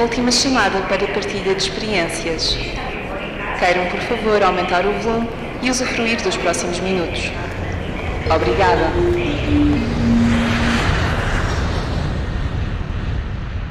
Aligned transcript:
Última 0.00 0.30
chamada 0.30 0.80
para 0.82 1.08
partilha 1.08 1.56
de 1.56 1.62
experiências. 1.62 2.56
Queiram, 3.58 3.90
por 3.90 4.00
favor, 4.02 4.40
aumentar 4.40 4.86
o 4.86 4.92
volume 5.00 5.28
e 5.60 5.68
usufruir 5.68 6.22
dos 6.22 6.36
próximos 6.36 6.78
minutos. 6.78 7.32
Obrigada. 8.32 8.92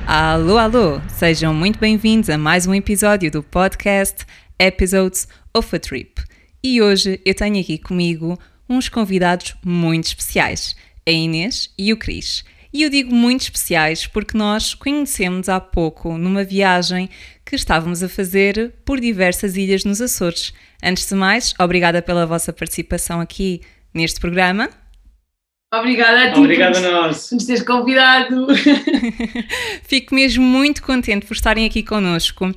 Alô, 0.06 0.58
alô! 0.58 1.02
Sejam 1.08 1.54
muito 1.54 1.80
bem-vindos 1.80 2.30
a 2.30 2.38
mais 2.38 2.68
um 2.68 2.74
episódio 2.76 3.32
do 3.32 3.42
podcast 3.42 4.26
Episodes 4.60 5.30
of 5.54 5.74
a 5.74 5.80
Trip. 5.80 6.22
E 6.62 6.82
hoje 6.82 7.22
eu 7.26 7.34
tenho 7.34 7.58
aqui 7.58 7.78
comigo 7.78 8.38
uns 8.68 8.90
convidados 8.90 9.56
muito 9.64 10.08
especiais, 10.08 10.76
a 11.08 11.12
Inês 11.12 11.74
e 11.78 11.94
o 11.94 11.98
Cris. 11.98 12.44
E 12.74 12.84
eu 12.84 12.90
digo 12.90 13.14
muito 13.14 13.42
especiais 13.42 14.06
porque 14.06 14.38
nós 14.38 14.74
conhecemos 14.74 15.50
há 15.50 15.60
pouco 15.60 16.18
numa 16.18 16.44
viagem 16.44 17.10
que 17.46 17.56
estávamos 17.56 18.04
a 18.04 18.10
fazer 18.10 18.74
por 18.84 19.00
diversas 19.00 19.56
ilhas 19.56 19.84
nos 19.84 20.02
Açores. 20.02 20.54
Antes 20.84 21.08
de 21.08 21.16
mais, 21.16 21.54
obrigada 21.60 22.02
pela 22.02 22.26
vossa 22.26 22.52
participação 22.52 23.20
aqui 23.22 23.62
neste 23.94 24.20
programa. 24.20 24.70
Obrigada 25.74 26.24
a 26.24 26.32
ti 26.32 26.40
Obrigado 26.40 26.78
a 26.78 26.82
por 26.82 26.92
nós. 26.92 27.30
nos 27.32 27.44
teres 27.46 27.62
convidado. 27.62 28.48
Fico 29.84 30.16
mesmo 30.16 30.42
muito 30.42 30.82
contente 30.82 31.26
por 31.26 31.34
estarem 31.34 31.66
aqui 31.66 31.84
connosco. 31.84 32.54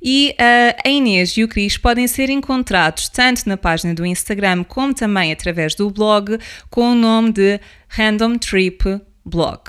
E 0.00 0.32
uh, 0.38 0.80
a 0.84 0.88
Inês 0.88 1.36
e 1.36 1.42
o 1.42 1.48
Cris 1.48 1.76
podem 1.76 2.06
ser 2.06 2.30
encontrados 2.30 3.08
tanto 3.08 3.48
na 3.48 3.56
página 3.56 3.92
do 3.92 4.06
Instagram 4.06 4.62
como 4.62 4.94
também 4.94 5.32
através 5.32 5.74
do 5.74 5.90
blog 5.90 6.38
com 6.70 6.92
o 6.92 6.94
nome 6.94 7.32
de 7.32 7.60
Random 7.88 8.38
Trip 8.38 9.00
Blog. 9.24 9.62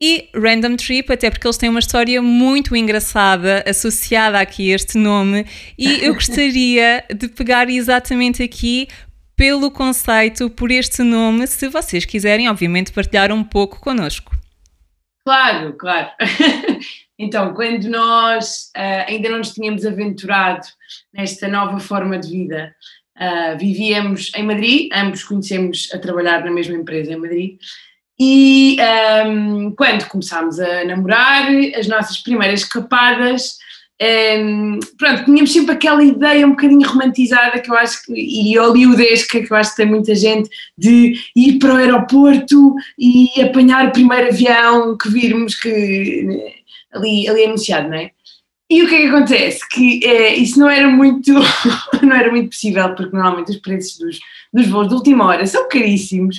E 0.00 0.28
Random 0.34 0.76
Trip, 0.76 1.10
até 1.10 1.30
porque 1.30 1.46
eles 1.46 1.56
têm 1.56 1.70
uma 1.70 1.78
história 1.78 2.20
muito 2.20 2.76
engraçada 2.76 3.64
associada 3.66 4.38
aqui 4.38 4.70
a 4.70 4.74
este 4.74 4.98
nome, 4.98 5.46
e 5.78 6.04
eu 6.04 6.12
gostaria 6.14 7.02
de 7.14 7.28
pegar 7.28 7.70
exatamente 7.70 8.42
aqui 8.42 8.88
pelo 9.34 9.70
conceito, 9.70 10.48
por 10.50 10.70
este 10.70 11.02
nome, 11.02 11.46
se 11.46 11.68
vocês 11.68 12.04
quiserem, 12.04 12.48
obviamente, 12.48 12.92
partilhar 12.92 13.30
um 13.32 13.44
pouco 13.44 13.80
connosco. 13.80 14.34
Claro, 15.24 15.74
claro. 15.74 16.08
então, 17.18 17.52
quando 17.52 17.88
nós 17.88 18.70
uh, 18.76 19.10
ainda 19.10 19.28
não 19.28 19.38
nos 19.38 19.52
tínhamos 19.52 19.84
aventurado 19.84 20.66
nesta 21.12 21.48
nova 21.48 21.80
forma 21.80 22.18
de 22.18 22.30
vida, 22.30 22.74
uh, 23.18 23.58
vivíamos 23.58 24.30
em 24.34 24.44
Madrid, 24.44 24.88
ambos 24.94 25.24
conhecemos 25.24 25.90
a 25.92 25.98
trabalhar 25.98 26.44
na 26.44 26.50
mesma 26.50 26.76
empresa 26.76 27.12
em 27.12 27.16
Madrid, 27.16 27.58
e 28.18 28.78
um, 29.26 29.70
quando 29.76 30.06
começámos 30.08 30.58
a 30.58 30.84
namorar, 30.84 31.48
as 31.78 31.86
nossas 31.86 32.18
primeiras 32.18 32.60
escapadas, 32.60 33.58
um, 34.00 34.78
pronto, 34.98 35.24
tínhamos 35.24 35.52
sempre 35.52 35.72
aquela 35.72 36.04
ideia 36.04 36.46
um 36.46 36.50
bocadinho 36.50 36.86
romantizada 36.86 37.60
que 37.60 37.70
eu 37.70 37.74
acho 37.74 38.04
que, 38.04 38.12
e 38.12 38.58
hollywoodesca, 38.58 39.40
que 39.40 39.50
eu 39.50 39.56
acho 39.56 39.70
que 39.70 39.76
tem 39.76 39.86
muita 39.86 40.14
gente, 40.14 40.50
de 40.76 41.14
ir 41.34 41.58
para 41.58 41.74
o 41.74 41.76
aeroporto 41.76 42.74
e 42.98 43.28
apanhar 43.40 43.86
o 43.86 43.92
primeiro 43.92 44.28
avião 44.28 44.96
que 44.96 45.08
virmos 45.08 45.54
que 45.54 46.54
ali, 46.92 47.28
ali 47.28 47.44
anunciado, 47.44 47.88
não 47.88 47.96
é? 47.96 48.10
E 48.68 48.82
o 48.82 48.88
que 48.88 48.96
é 48.96 48.98
que 48.98 49.06
acontece? 49.06 49.68
Que 49.68 50.04
é, 50.04 50.34
isso 50.34 50.58
não 50.58 50.68
era 50.68 50.88
muito 50.88 51.32
não 52.02 52.16
era 52.16 52.30
muito 52.30 52.48
possível, 52.48 52.94
porque 52.94 53.16
normalmente 53.16 53.52
os 53.52 53.58
preços 53.58 53.98
dos, 53.98 54.18
dos 54.52 54.66
voos 54.66 54.88
de 54.88 54.94
última 54.94 55.24
hora 55.24 55.46
são 55.46 55.68
caríssimos. 55.68 56.36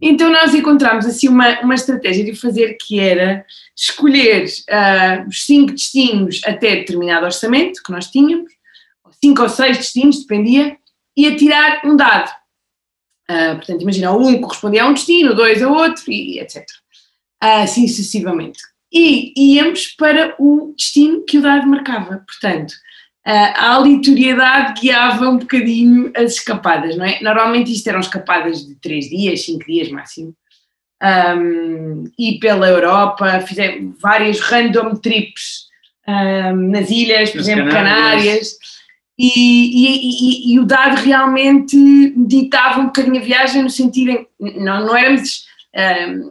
Então 0.00 0.30
nós 0.30 0.54
encontramos 0.54 1.04
assim 1.04 1.28
uma, 1.28 1.60
uma 1.60 1.74
estratégia 1.74 2.24
de 2.24 2.34
fazer 2.34 2.76
que 2.80 2.98
era 2.98 3.44
escolher 3.76 4.46
uh, 4.46 5.28
os 5.28 5.44
cinco 5.44 5.72
destinos 5.72 6.40
até 6.44 6.76
determinado 6.76 7.26
orçamento 7.26 7.82
que 7.82 7.92
nós 7.92 8.06
tínhamos, 8.06 8.52
cinco 9.22 9.42
ou 9.42 9.48
seis 9.48 9.76
destinos, 9.76 10.20
dependia, 10.20 10.76
e 11.16 11.26
atirar 11.26 11.82
um 11.84 11.94
dado. 11.94 12.30
Uh, 13.30 13.56
portanto, 13.56 13.82
imagina, 13.82 14.12
o 14.12 14.26
um 14.26 14.40
correspondia 14.40 14.82
a 14.82 14.86
um 14.86 14.94
destino, 14.94 15.32
o 15.32 15.34
dois 15.34 15.62
a 15.62 15.68
outro, 15.68 16.10
e 16.10 16.38
etc. 16.40 16.64
Uh, 17.42 17.62
assim 17.62 17.86
sucessivamente. 17.86 18.60
E 18.92 19.32
íamos 19.36 19.88
para 19.88 20.34
o 20.38 20.74
destino 20.76 21.24
que 21.24 21.38
o 21.38 21.42
dado 21.42 21.66
marcava. 21.66 22.24
Portanto, 22.26 22.74
a 23.24 23.74
aleatoriedade 23.74 24.80
guiava 24.80 25.28
um 25.28 25.38
bocadinho 25.38 26.12
as 26.16 26.34
escapadas, 26.34 26.96
não 26.96 27.04
é? 27.04 27.20
Normalmente 27.22 27.72
isto 27.72 27.88
eram 27.88 28.00
escapadas 28.00 28.66
de 28.66 28.74
três 28.76 29.08
dias, 29.08 29.44
cinco 29.44 29.64
dias 29.64 29.88
máximo. 29.90 30.34
Um, 31.02 32.04
e 32.18 32.38
pela 32.38 32.68
Europa, 32.68 33.40
fizemos 33.40 33.96
várias 34.00 34.38
random 34.40 34.94
trips 34.96 35.66
um, 36.06 36.70
nas 36.70 36.90
ilhas, 36.90 37.30
por 37.30 37.38
Nas 37.38 37.48
exemplo, 37.48 37.70
Canárias. 37.70 38.24
Canárias. 38.24 38.56
E, 39.18 39.28
e, 39.28 40.50
e, 40.50 40.54
e 40.54 40.58
o 40.58 40.64
dado 40.64 40.96
realmente 41.02 41.76
ditava 42.26 42.80
um 42.80 42.86
bocadinho 42.86 43.20
a 43.20 43.24
viagem 43.24 43.62
no 43.62 43.70
sentido 43.70 44.10
em 44.10 44.26
não, 44.40 44.86
não 44.86 44.96
éramos 44.96 45.44
um, 45.76 46.30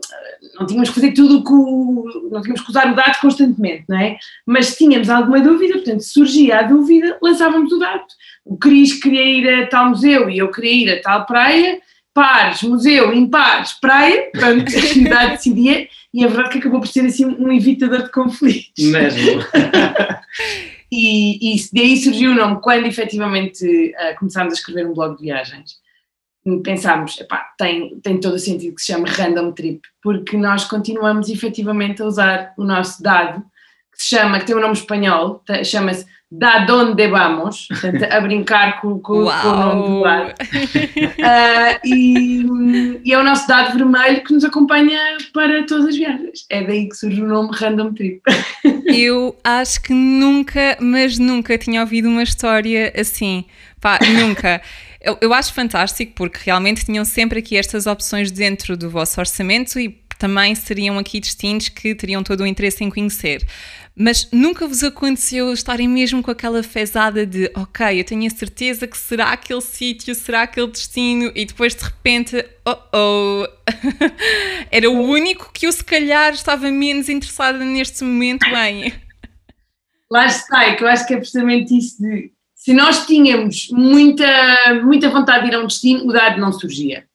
não 0.61 0.67
tínhamos 0.67 0.89
que 0.89 0.95
fazer 0.95 1.11
tudo 1.13 1.43
que 1.43 1.51
não 1.51 2.41
tínhamos 2.41 2.61
que 2.61 2.69
usar 2.69 2.91
o 2.91 2.95
dado 2.95 3.19
constantemente, 3.19 3.85
não 3.89 3.97
é? 3.97 4.17
Mas 4.45 4.67
se 4.67 4.77
tínhamos 4.77 5.09
alguma 5.09 5.39
dúvida, 5.41 5.73
portanto, 5.73 6.01
se 6.01 6.13
surgia 6.13 6.59
a 6.59 6.63
dúvida, 6.63 7.17
lançávamos 7.21 7.71
o 7.73 7.79
dado. 7.79 8.03
O 8.45 8.57
Cris 8.57 9.01
queria 9.01 9.23
ir 9.23 9.63
a 9.63 9.67
tal 9.67 9.89
museu 9.89 10.29
e 10.29 10.37
eu 10.37 10.51
queria 10.51 10.71
ir 10.71 10.99
a 10.99 11.01
tal 11.01 11.25
praia, 11.25 11.81
pares, 12.13 12.61
museu, 12.61 13.13
impares, 13.13 13.73
praia, 13.73 14.29
pronto, 14.31 14.65
o 14.71 15.09
dado 15.09 15.31
decidia, 15.37 15.87
e 16.13 16.23
a 16.23 16.27
verdade 16.27 16.49
é 16.49 16.51
que 16.51 16.57
acabou 16.59 16.79
por 16.79 16.87
ser 16.87 17.05
assim 17.05 17.25
um 17.25 17.51
evitador 17.51 18.03
de 18.03 18.11
conflitos. 18.11 18.85
Mesmo. 18.85 19.41
E, 20.93 21.55
e 21.55 21.69
daí 21.71 21.95
surgiu 21.95 22.31
o 22.31 22.35
nome 22.35 22.59
quando 22.61 22.85
efetivamente 22.85 23.65
uh, 23.65 24.19
começámos 24.19 24.51
a 24.53 24.57
escrever 24.57 24.85
um 24.85 24.93
blog 24.93 25.15
de 25.15 25.23
viagens. 25.23 25.77
Pensámos, 26.63 27.19
epá, 27.19 27.49
tem, 27.57 27.99
tem 28.01 28.19
todo 28.19 28.33
o 28.33 28.39
sentido 28.39 28.75
que 28.75 28.81
se 28.81 28.91
chame 28.91 29.07
Random 29.07 29.51
Trip, 29.51 29.79
porque 30.01 30.35
nós 30.35 30.63
continuamos 30.65 31.29
efetivamente 31.29 32.01
a 32.01 32.05
usar 32.05 32.53
o 32.57 32.63
nosso 32.63 33.01
dado, 33.03 33.43
que 33.93 34.01
se 34.01 34.15
chama, 34.15 34.39
que 34.39 34.45
tem 34.45 34.55
um 34.55 34.59
nome 34.61 34.73
espanhol, 34.73 35.43
tá- 35.45 35.63
chama-se 35.63 36.03
Da 36.31 36.65
Donde 36.65 37.07
Vamos, 37.09 37.67
portanto, 37.67 38.03
a 38.11 38.21
brincar 38.21 38.81
com, 38.81 38.97
com, 38.99 39.25
com 39.25 39.47
o 39.47 39.55
nome 39.55 39.87
do 39.87 40.03
dado. 40.03 40.33
Ah, 41.23 41.79
e, 41.85 42.43
e 43.05 43.13
é 43.13 43.19
o 43.19 43.23
nosso 43.23 43.47
dado 43.47 43.77
vermelho 43.77 44.23
que 44.23 44.33
nos 44.33 44.43
acompanha 44.43 44.99
para 45.31 45.63
todas 45.67 45.89
as 45.89 45.95
viagens. 45.95 46.45
É 46.49 46.63
daí 46.63 46.89
que 46.89 46.95
surge 46.95 47.21
o 47.21 47.27
nome 47.27 47.51
Random 47.53 47.93
Trip. 47.93 48.19
Eu 48.87 49.35
acho 49.43 49.79
que 49.83 49.93
nunca, 49.93 50.75
mas 50.79 51.19
nunca 51.19 51.55
tinha 51.57 51.81
ouvido 51.81 52.09
uma 52.09 52.23
história 52.23 52.91
assim. 52.97 53.45
Pá, 53.79 53.99
nunca. 54.19 54.61
Eu, 55.01 55.17
eu 55.19 55.33
acho 55.33 55.53
fantástico 55.53 56.13
porque 56.15 56.39
realmente 56.43 56.85
tinham 56.85 57.03
sempre 57.03 57.39
aqui 57.39 57.57
estas 57.57 57.87
opções 57.87 58.31
dentro 58.31 58.77
do 58.77 58.89
vosso 58.89 59.19
orçamento 59.19 59.79
e 59.79 59.89
também 60.19 60.53
seriam 60.53 60.99
aqui 60.99 61.19
destinos 61.19 61.67
que 61.67 61.95
teriam 61.95 62.21
todo 62.21 62.41
o 62.41 62.47
interesse 62.47 62.83
em 62.83 62.89
conhecer. 62.91 63.43
Mas 63.95 64.29
nunca 64.31 64.67
vos 64.67 64.83
aconteceu 64.83 65.51
estarem 65.51 65.87
mesmo 65.87 66.21
com 66.21 66.29
aquela 66.29 66.61
fezada 66.61 67.25
de 67.25 67.51
ok, 67.55 67.99
eu 67.99 68.03
tenho 68.03 68.27
a 68.27 68.29
certeza 68.29 68.85
que 68.85 68.97
será 68.97 69.31
aquele 69.31 69.61
sítio, 69.61 70.13
será 70.13 70.43
aquele 70.43 70.67
destino 70.67 71.31
e 71.33 71.43
depois 71.43 71.75
de 71.75 71.83
repente, 71.83 72.45
oh 72.63 72.77
oh, 72.93 73.47
era 74.71 74.89
o 74.89 75.01
único 75.01 75.51
que 75.51 75.65
eu 75.65 75.71
se 75.71 75.83
calhar 75.83 76.33
estava 76.33 76.69
menos 76.69 77.09
interessada 77.09 77.57
neste 77.57 78.03
momento 78.03 78.45
em. 78.45 78.93
Lá 80.09 80.27
está, 80.27 80.65
é 80.65 80.75
que 80.75 80.83
eu 80.83 80.87
acho 80.87 81.07
que 81.07 81.15
é 81.15 81.17
precisamente 81.17 81.75
isso 81.75 81.99
de 81.99 82.31
se 82.61 82.75
nós 82.75 83.07
tínhamos 83.07 83.69
muita, 83.71 84.27
muita 84.83 85.09
vontade 85.09 85.45
de 85.45 85.51
ir 85.51 85.55
a 85.55 85.61
um 85.61 85.65
destino, 85.65 86.07
o 86.07 86.13
dado 86.13 86.39
não 86.39 86.53
surgia. 86.53 87.05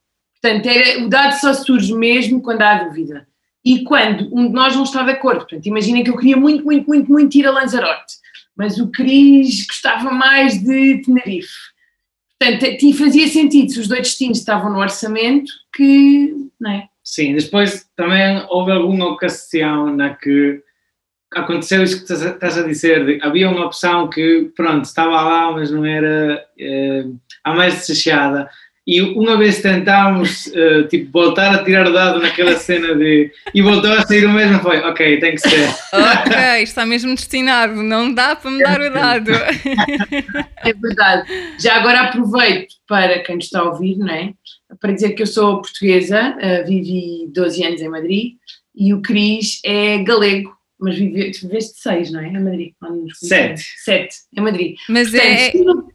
Portanto, 0.42 0.66
era, 0.66 1.04
o 1.04 1.08
dado 1.08 1.34
só 1.34 1.54
surge 1.54 1.94
mesmo 1.94 2.42
quando 2.42 2.62
há 2.62 2.82
dúvida. 2.82 3.28
E 3.64 3.84
quando 3.84 4.28
um 4.36 4.48
de 4.48 4.52
nós 4.52 4.74
não 4.74 4.82
está 4.82 5.04
de 5.04 5.12
acordo. 5.12 5.42
Portanto, 5.42 5.64
imaginem 5.66 6.02
que 6.02 6.10
eu 6.10 6.16
queria 6.16 6.36
muito, 6.36 6.64
muito, 6.64 6.88
muito, 6.88 7.12
muito 7.12 7.38
ir 7.38 7.46
a 7.46 7.52
Lanzarote, 7.52 8.14
mas 8.56 8.80
o 8.80 8.88
Cris 8.88 9.64
gostava 9.68 10.10
mais 10.10 10.60
de 10.60 11.00
Tenerife. 11.02 11.54
Portanto, 12.40 12.98
fazia 12.98 13.28
sentido 13.28 13.70
se 13.70 13.78
os 13.78 13.86
dois 13.86 14.00
destinos 14.00 14.38
estavam 14.38 14.72
no 14.72 14.80
orçamento 14.80 15.52
que, 15.72 16.34
não 16.60 16.72
é? 16.72 16.88
Sim, 17.04 17.36
depois 17.36 17.88
também 17.94 18.44
houve 18.48 18.72
alguma 18.72 19.12
ocasião 19.12 19.94
na 19.94 20.12
que 20.12 20.60
aconteceu 21.36 21.82
isso 21.82 22.04
que 22.04 22.12
estás 22.12 22.58
a- 22.58 22.62
dizer, 22.62 23.18
havia 23.22 23.48
uma 23.48 23.66
opção 23.66 24.08
que, 24.08 24.50
pronto, 24.56 24.84
estava 24.84 25.20
lá, 25.20 25.52
mas 25.52 25.70
não 25.70 25.84
era 25.84 26.44
eh, 26.58 27.04
a 27.44 27.54
mais 27.54 27.74
desejada. 27.74 28.48
E 28.88 29.00
uma 29.00 29.36
vez 29.36 29.60
tentámos, 29.60 30.46
eh, 30.54 30.84
tipo, 30.84 31.10
voltar 31.10 31.52
a 31.52 31.64
tirar 31.64 31.88
o 31.88 31.92
dado 31.92 32.20
naquela 32.20 32.54
cena 32.56 32.94
de... 32.94 33.32
E 33.52 33.60
voltou 33.60 33.92
a 33.92 34.02
sair 34.06 34.24
o 34.24 34.30
mesmo, 34.32 34.60
foi, 34.60 34.78
ok, 34.78 35.18
tem 35.18 35.34
que 35.34 35.40
ser. 35.40 35.68
Ok, 35.92 36.62
está 36.62 36.86
mesmo 36.86 37.12
destinado, 37.16 37.82
não 37.82 38.14
dá 38.14 38.36
para 38.36 38.48
me 38.50 38.62
dar 38.62 38.80
o 38.80 38.92
dado. 38.92 39.32
É 39.32 40.72
verdade. 40.72 41.28
Já 41.58 41.76
agora 41.76 42.02
aproveito 42.02 42.74
para 42.86 43.18
quem 43.24 43.36
nos 43.36 43.46
está 43.46 43.60
a 43.60 43.64
ouvir, 43.64 43.96
não 43.98 44.08
é? 44.08 44.32
Para 44.80 44.92
dizer 44.92 45.10
que 45.14 45.22
eu 45.22 45.26
sou 45.26 45.60
portuguesa, 45.60 46.36
eh, 46.40 46.62
vivi 46.62 47.28
12 47.34 47.64
anos 47.64 47.80
em 47.80 47.88
Madrid 47.88 48.34
e 48.76 48.94
o 48.94 49.02
Cris 49.02 49.60
é 49.64 49.98
galego 49.98 50.55
mas 50.80 50.96
vive, 50.96 51.30
tu 51.32 51.46
viveste 51.48 51.80
seis, 51.80 52.10
não 52.12 52.20
é? 52.20 52.28
Em 52.28 52.42
Madrid. 52.42 52.72
Sete. 53.14 53.62
Sete, 53.84 54.16
em 54.36 54.40
Madrid. 54.40 54.76
Mas 54.88 55.12
é, 55.14 55.50
Portanto, 55.52 55.88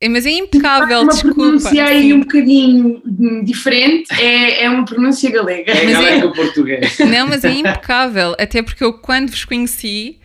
é- 0.00 0.08
mas 0.08 0.26
é 0.26 0.30
impecável, 0.30 1.00
uma 1.02 1.08
desculpa. 1.12 1.34
pronúncia 1.34 1.84
aí 1.84 2.12
um 2.12 2.20
bocadinho 2.20 3.02
diferente, 3.44 4.12
é, 4.20 4.64
é 4.64 4.70
uma 4.70 4.84
pronúncia 4.84 5.28
galega. 5.30 5.72
É 5.72 5.84
Mas 5.84 5.94
é- 5.96 6.02
galego 6.02 6.32
português. 6.34 6.98
Não, 7.00 7.26
mas 7.26 7.44
é 7.44 7.50
impecável, 7.50 8.34
até 8.38 8.62
porque 8.62 8.84
eu 8.84 8.92
quando 8.92 9.30
vos 9.30 9.44
conheci 9.44 10.20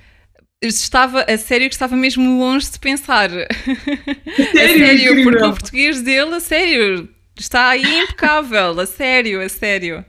estava 0.61 1.23
a 1.27 1.37
sério 1.37 1.67
que 1.67 1.75
estava 1.75 1.95
mesmo 1.97 2.39
longe 2.39 2.71
de 2.71 2.79
pensar. 2.79 3.29
a 3.35 4.45
sério, 4.53 5.11
incrível. 5.11 5.23
porque 5.23 5.43
o 5.43 5.51
português 5.51 6.01
dele, 6.01 6.35
a 6.35 6.39
sério, 6.39 7.09
está 7.37 7.69
aí 7.69 7.83
impecável, 7.99 8.79
a 8.79 8.85
sério, 8.85 9.41
a 9.41 9.49
sério. 9.49 10.05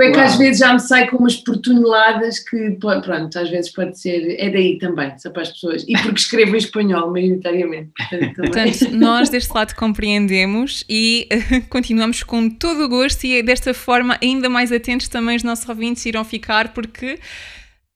É 0.00 0.10
que 0.10 0.16
Uau. 0.16 0.26
às 0.26 0.36
vezes 0.36 0.58
já 0.58 0.72
me 0.72 0.80
sai 0.80 1.08
com 1.08 1.16
umas 1.16 1.36
portuneladas 1.36 2.38
que, 2.38 2.76
pronto, 2.80 3.38
às 3.38 3.50
vezes 3.50 3.72
pode 3.72 3.98
ser, 3.98 4.36
é 4.38 4.50
daí 4.50 4.78
também, 4.78 5.18
só 5.18 5.30
para 5.30 5.42
as 5.42 5.50
pessoas. 5.50 5.84
E 5.88 5.92
porque 6.02 6.20
escrevo 6.20 6.54
em 6.54 6.58
espanhol, 6.58 7.10
maioritariamente. 7.10 7.90
Portanto. 7.96 8.34
Portanto, 8.36 8.90
nós 8.92 9.28
deste 9.28 9.52
lado 9.52 9.74
compreendemos 9.74 10.84
e 10.88 11.28
continuamos 11.68 12.22
com 12.22 12.48
todo 12.48 12.84
o 12.84 12.88
gosto 12.88 13.24
e 13.24 13.42
desta 13.42 13.74
forma 13.74 14.16
ainda 14.22 14.48
mais 14.48 14.70
atentos 14.70 15.08
também 15.08 15.36
os 15.36 15.42
nossos 15.42 15.68
ouvintes 15.68 16.04
irão 16.06 16.24
ficar 16.24 16.72
porque 16.72 17.18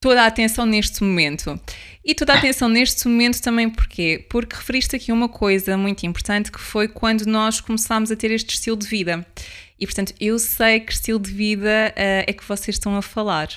toda 0.01 0.23
a 0.23 0.27
atenção 0.27 0.67
neste 0.67 1.03
momento. 1.05 1.59
E 2.05 2.17
toda 2.17 2.33
a 2.33 2.37
atenção 2.37 2.69
neste 2.69 3.07
momento 3.07 3.41
também 3.41 3.71
porquê? 3.71 4.27
Porque 4.29 4.57
referiste 4.57 4.97
aqui 4.97 5.13
uma 5.13 5.29
coisa 5.29 5.77
muito 5.77 6.05
importante 6.05 6.51
que 6.51 6.59
foi 6.59 6.89
quando 6.89 7.25
nós 7.25 7.61
começámos 7.61 8.11
a 8.11 8.17
ter 8.17 8.33
este 8.33 8.55
estilo 8.55 8.77
de 8.77 8.89
vida. 8.89 9.25
E 9.83 9.87
portanto, 9.87 10.15
eu 10.21 10.39
sei 10.39 10.79
que 10.79 10.93
estilo 10.93 11.19
de 11.19 11.33
vida 11.33 11.93
eh, 11.97 12.25
é 12.29 12.33
que 12.33 12.45
vocês 12.45 12.77
estão 12.77 12.97
a 12.97 13.03
falar. 13.03 13.49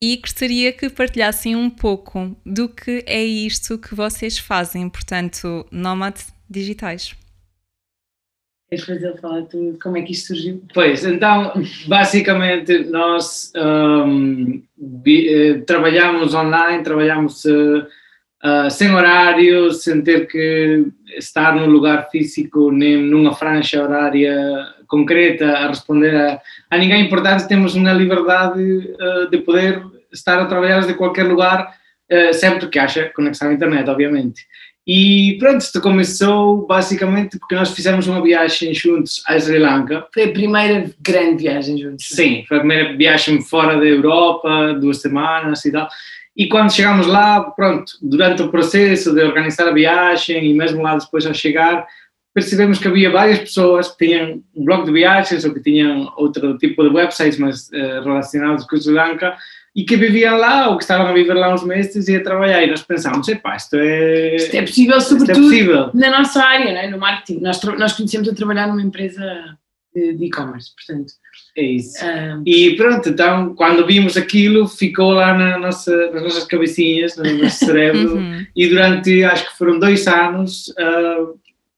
E 0.00 0.16
gostaria 0.18 0.72
que 0.72 0.88
partilhassem 0.88 1.56
um 1.56 1.68
pouco 1.68 2.36
do 2.46 2.68
que 2.68 3.02
é 3.08 3.24
isto 3.24 3.76
que 3.76 3.92
vocês 3.92 4.38
fazem, 4.38 4.88
portanto, 4.88 5.66
nómades 5.72 6.32
digitais. 6.48 7.12
Queres 8.70 8.84
fazer 8.84 9.20
falar 9.20 9.42
tu 9.46 9.76
como 9.82 9.96
é 9.96 10.02
que 10.02 10.12
isto 10.12 10.28
surgiu? 10.28 10.62
Pois, 10.72 11.04
então, 11.04 11.54
basicamente, 11.88 12.84
nós 12.84 13.52
hum, 13.56 14.62
vi- 14.78 15.28
eh, 15.28 15.58
trabalhamos 15.62 16.34
online, 16.34 16.84
trabalhamos 16.84 17.42
ah, 18.42 18.70
sem 18.70 18.94
horário, 18.94 19.72
sem 19.72 20.02
ter 20.02 20.28
que 20.28 20.86
estar 21.18 21.56
num 21.56 21.66
lugar 21.66 22.08
físico, 22.10 22.70
nem 22.70 22.96
numa 22.96 23.34
franja 23.34 23.82
horária 23.82 24.72
concreta 24.86 25.46
a 25.46 25.68
responder 25.68 26.14
a, 26.14 26.40
a 26.70 26.78
ninguém. 26.78 27.08
Portanto, 27.08 27.46
temos 27.46 27.74
uma 27.74 27.92
liberdade 27.92 28.94
eh, 28.98 29.26
de 29.30 29.38
poder 29.38 29.82
estar 30.12 30.38
a 30.38 30.46
trabalhar 30.46 30.86
de 30.86 30.94
qualquer 30.94 31.24
lugar, 31.24 31.74
eh, 32.08 32.32
sempre 32.32 32.68
que 32.68 32.78
haja 32.78 33.10
conexão 33.14 33.48
à 33.48 33.52
internet, 33.52 33.88
obviamente. 33.88 34.46
E 34.86 35.36
pronto, 35.40 35.62
isto 35.62 35.80
começou 35.80 36.64
basicamente 36.64 37.40
porque 37.40 37.56
nós 37.56 37.72
fizemos 37.72 38.06
uma 38.06 38.22
viagem 38.22 38.72
juntos 38.72 39.20
à 39.26 39.38
Sri 39.38 39.58
Lanka. 39.58 40.06
Foi 40.14 40.24
a 40.24 40.32
primeira 40.32 40.88
grande 41.00 41.42
viagem 41.42 41.76
juntos. 41.76 42.06
Sim, 42.08 42.44
foi 42.46 42.58
a 42.58 42.60
primeira 42.60 42.96
viagem 42.96 43.42
fora 43.42 43.76
da 43.76 43.84
Europa, 43.84 44.74
duas 44.80 44.98
semanas 45.00 45.64
e 45.64 45.72
tal. 45.72 45.88
E 46.36 46.48
quando 46.48 46.72
chegamos 46.72 47.06
lá, 47.08 47.40
pronto, 47.40 47.94
durante 48.00 48.42
o 48.42 48.50
processo 48.50 49.12
de 49.12 49.22
organizar 49.22 49.66
a 49.66 49.72
viagem 49.72 50.50
e 50.50 50.54
mesmo 50.54 50.82
lá 50.82 50.96
depois 50.96 51.26
ao 51.26 51.34
chegar, 51.34 51.84
percebemos 52.36 52.78
que 52.78 52.86
havia 52.86 53.08
várias 53.10 53.38
pessoas 53.38 53.88
que 53.88 54.06
tinham 54.06 54.42
um 54.54 54.62
blog 54.66 54.84
de 54.84 54.92
viagens 54.92 55.42
ou 55.46 55.54
que 55.54 55.60
tinham 55.60 56.12
outro 56.18 56.58
tipo 56.58 56.82
de 56.82 56.94
websites, 56.94 57.38
mas 57.38 57.72
eh, 57.72 58.00
relacionados 58.04 58.66
com 58.66 58.76
Sri 58.76 58.92
Lanka, 58.92 59.34
e 59.74 59.84
que 59.84 59.96
viviam 59.96 60.36
lá 60.36 60.68
ou 60.68 60.76
que 60.76 60.84
estavam 60.84 61.06
a 61.06 61.12
viver 61.14 61.32
lá 61.32 61.54
uns 61.54 61.64
meses 61.64 62.08
e 62.08 62.16
a 62.16 62.22
trabalhar. 62.22 62.62
E 62.62 62.66
nós 62.66 62.82
pensámos, 62.82 63.26
epá, 63.28 63.56
isto 63.56 63.76
é, 63.76 64.36
Isto 64.36 64.54
é 64.54 64.60
possível, 64.60 64.96
é 64.98 65.00
sobretudo 65.00 65.40
possível. 65.44 65.90
na 65.94 66.10
nossa 66.10 66.42
área, 66.42 66.72
não 66.74 66.80
é? 66.80 66.90
no 66.90 66.98
marketing. 66.98 67.40
Nós, 67.40 67.62
nós 67.62 67.94
conhecemos 67.94 68.28
a 68.28 68.34
trabalhar 68.34 68.66
numa 68.68 68.82
empresa 68.82 69.56
de 69.94 70.26
e-commerce, 70.26 70.72
portanto. 70.76 71.12
É 71.56 71.62
isso. 71.62 71.96
ah, 72.04 72.38
E 72.44 72.76
pronto, 72.76 73.08
então 73.08 73.54
quando 73.54 73.86
vimos 73.86 74.14
aquilo, 74.18 74.68
ficou 74.68 75.12
lá 75.12 75.32
na 75.32 75.58
nossa, 75.58 76.10
nas 76.10 76.22
nossas 76.22 76.44
cabecinhas, 76.44 77.16
no 77.16 77.24
nosso 77.38 77.64
cérebro, 77.64 78.16
Uhum. 78.16 78.46
e 78.54 78.66
durante 78.68 79.24
acho 79.24 79.50
que 79.50 79.56
foram 79.56 79.78
dois 79.78 80.06
anos 80.06 80.70
ah, 80.78 81.26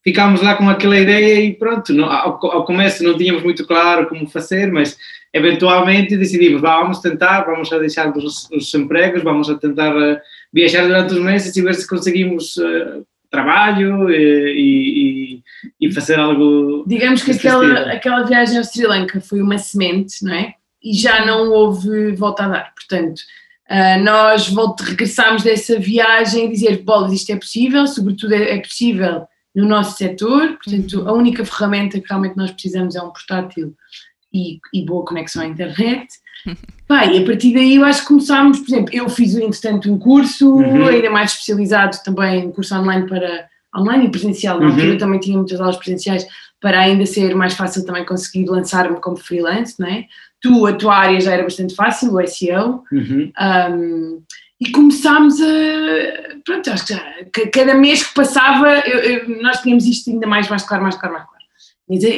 ficámos 0.08 0.40
lá 0.40 0.54
com 0.54 0.68
aquela 0.70 0.98
ideia 0.98 1.40
e 1.44 1.52
pronto, 1.54 1.92
não- 1.92 2.10
ao, 2.10 2.38
ao 2.46 2.64
começo 2.64 3.04
não 3.04 3.16
tínhamos 3.16 3.42
muito 3.42 3.66
claro 3.66 4.08
como 4.08 4.26
fazer, 4.26 4.72
mas 4.72 4.96
eventualmente 5.34 6.16
decidimos, 6.16 6.62
"Vá, 6.62 6.80
vamos 6.80 7.00
tentar, 7.00 7.42
vamos 7.42 7.70
a 7.72 7.78
deixar 7.78 8.10
os, 8.16 8.48
os 8.50 8.72
empregos, 8.74 9.22
vamos 9.22 9.50
a 9.50 9.54
tentar 9.58 9.94
ah, 9.96 10.18
viajar 10.52 10.86
durante 10.86 11.12
os 11.12 11.20
meses 11.20 11.54
e 11.54 11.62
ver 11.62 11.74
se 11.74 11.86
conseguimos 11.86 12.56
ah, 12.58 13.00
trabalho 13.30 14.10
e, 14.10 15.40
e, 15.80 15.86
e 15.86 15.92
fazer 15.92 16.18
algo 16.18 16.84
digamos 16.86 17.22
que 17.22 17.32
aquela, 17.32 17.92
aquela 17.92 18.22
viagem 18.22 18.56
ao 18.56 18.64
Sri 18.64 18.86
Lanka 18.86 19.20
foi 19.20 19.42
uma 19.42 19.58
semente, 19.58 20.24
não 20.24 20.32
é? 20.32 20.54
E 20.82 20.94
já 20.94 21.26
não 21.26 21.50
houve 21.50 22.12
volta 22.12 22.44
a 22.44 22.48
dar. 22.48 22.72
Portanto, 22.74 23.20
ah, 23.68 23.98
nós 23.98 24.48
volta, 24.48 24.84
regressámos 24.84 25.42
dessa 25.42 25.78
viagem 25.78 26.46
a 26.46 26.50
dizer: 26.50 26.82
bolas, 26.82 27.12
isto 27.12 27.30
é 27.30 27.36
possível, 27.36 27.86
sobretudo 27.86 28.32
é, 28.34 28.56
é 28.56 28.58
possível 28.60 29.26
no 29.58 29.66
nosso 29.68 29.96
setor. 29.96 30.56
Portanto, 30.62 31.08
a 31.08 31.12
única 31.12 31.44
ferramenta 31.44 32.00
que 32.00 32.08
realmente 32.08 32.36
nós 32.36 32.50
precisamos 32.52 32.94
é 32.96 33.02
um 33.02 33.10
portátil 33.10 33.74
e, 34.32 34.58
e 34.72 34.84
boa 34.84 35.04
conexão 35.04 35.42
à 35.42 35.46
internet. 35.46 36.06
E 36.90 37.18
a 37.22 37.26
partir 37.26 37.52
daí 37.52 37.74
eu 37.76 37.84
acho 37.84 38.00
que 38.00 38.08
começámos, 38.08 38.60
por 38.60 38.68
exemplo, 38.68 38.94
eu 38.94 39.06
fiz 39.10 39.34
entretanto 39.34 39.92
um 39.92 39.98
curso, 39.98 40.54
Uhum. 40.54 40.86
ainda 40.86 41.10
mais 41.10 41.32
especializado 41.32 41.98
também, 42.02 42.46
um 42.46 42.50
curso 42.50 42.74
online 42.74 43.06
para 43.06 43.46
online 43.76 44.06
e 44.06 44.10
presencial, 44.10 44.58
na 44.58 44.64
Uhum. 44.68 44.72
altura 44.72 44.96
também 44.98 45.20
tinha 45.20 45.36
muitas 45.36 45.60
aulas 45.60 45.76
presenciais 45.76 46.26
para 46.58 46.80
ainda 46.80 47.04
ser 47.04 47.34
mais 47.34 47.52
fácil 47.52 47.84
também 47.84 48.06
conseguir 48.06 48.46
lançar-me 48.48 48.98
como 49.02 49.18
freelance, 49.18 49.74
não 49.78 49.86
é? 49.86 50.06
Tu, 50.40 50.66
a 50.66 50.72
tua 50.72 50.96
área 50.96 51.20
já 51.20 51.32
era 51.34 51.42
bastante 51.42 51.74
fácil, 51.74 52.14
o 52.14 52.26
SEO, 52.26 52.82
Uhum. 52.90 53.30
um, 53.38 54.22
e 54.60 54.70
começámos 54.72 55.40
a. 55.40 56.38
Pronto, 56.44 56.70
acho 56.70 56.86
que 56.86 56.94
já. 56.94 57.00
ca- 57.32 57.50
Cada 57.52 57.74
mês 57.74 58.02
que 58.06 58.14
passava, 58.14 58.78
eu- 58.86 58.98
eu- 59.00 59.42
nós 59.42 59.60
tínhamos 59.60 59.84
isto 59.86 60.10
ainda 60.10 60.26
mais, 60.26 60.48
mais 60.48 60.62
claro, 60.62 60.82
mais 60.82 60.96
claro, 60.96 61.14
mais 61.14 61.26
claro. 61.26 61.38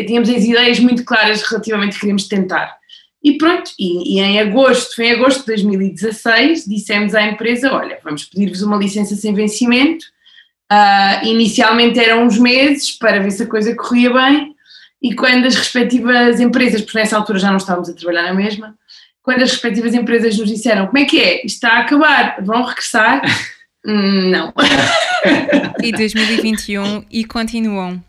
Tínhamos- 0.07 0.29
as 0.31 0.45
ideias 0.45 0.81
muito 0.81 1.05
claras 1.05 1.43
relativamente 1.43 1.95
que 1.95 2.01
queríamos 2.01 2.27
tentar. 2.29 2.77
E 3.23 3.37
pronto, 3.37 3.71
e, 3.79 4.17
e 4.17 4.21
em 4.21 4.41
agosto, 4.41 5.01
em 5.03 5.13
agosto 5.13 5.41
de 5.41 5.47
2016, 5.47 6.65
dissemos 6.67 7.15
à 7.15 7.23
empresa: 7.23 7.73
olha, 7.73 7.99
vamos 8.03 8.25
pedir-vos 8.25 8.63
uma 8.63 8.77
licença 8.77 9.15
sem 9.15 9.35
vencimento. 9.35 10.07
Ah, 10.73 11.21
inicialmente 11.25 11.99
eram 11.99 12.25
uns 12.25 12.39
meses 12.39 12.93
para 12.93 13.21
ver 13.21 13.31
se 13.33 13.43
a 13.43 13.47
coisa 13.47 13.75
corria 13.75 14.13
bem, 14.13 14.55
e 15.03 15.15
quando 15.15 15.45
as 15.47 15.57
respectivas 15.57 16.39
empresas, 16.41 16.81
porque 16.83 16.97
nessa 16.99 17.17
altura 17.17 17.39
já 17.41 17.51
não 17.51 17.57
estávamos 17.59 17.89
a 17.91 17.93
trabalhar 17.95 18.23
na 18.23 18.35
mesma, 18.35 18.75
quando 19.23 19.43
as 19.43 19.53
respectivas 19.53 19.95
empresas 19.95 20.37
nos 20.39 20.49
disseram 20.49 20.87
como 20.87 20.99
é 20.99 21.05
que 21.05 21.21
é, 21.21 21.37
isto 21.45 21.57
está 21.57 21.75
a 21.75 21.81
acabar, 21.81 22.37
vão 22.43 22.63
regressar? 22.65 23.23
Hum, 23.83 24.29
não. 24.29 24.53
E 25.83 25.91
2021 25.91 27.07
e 27.11 27.25
continuam. 27.25 28.05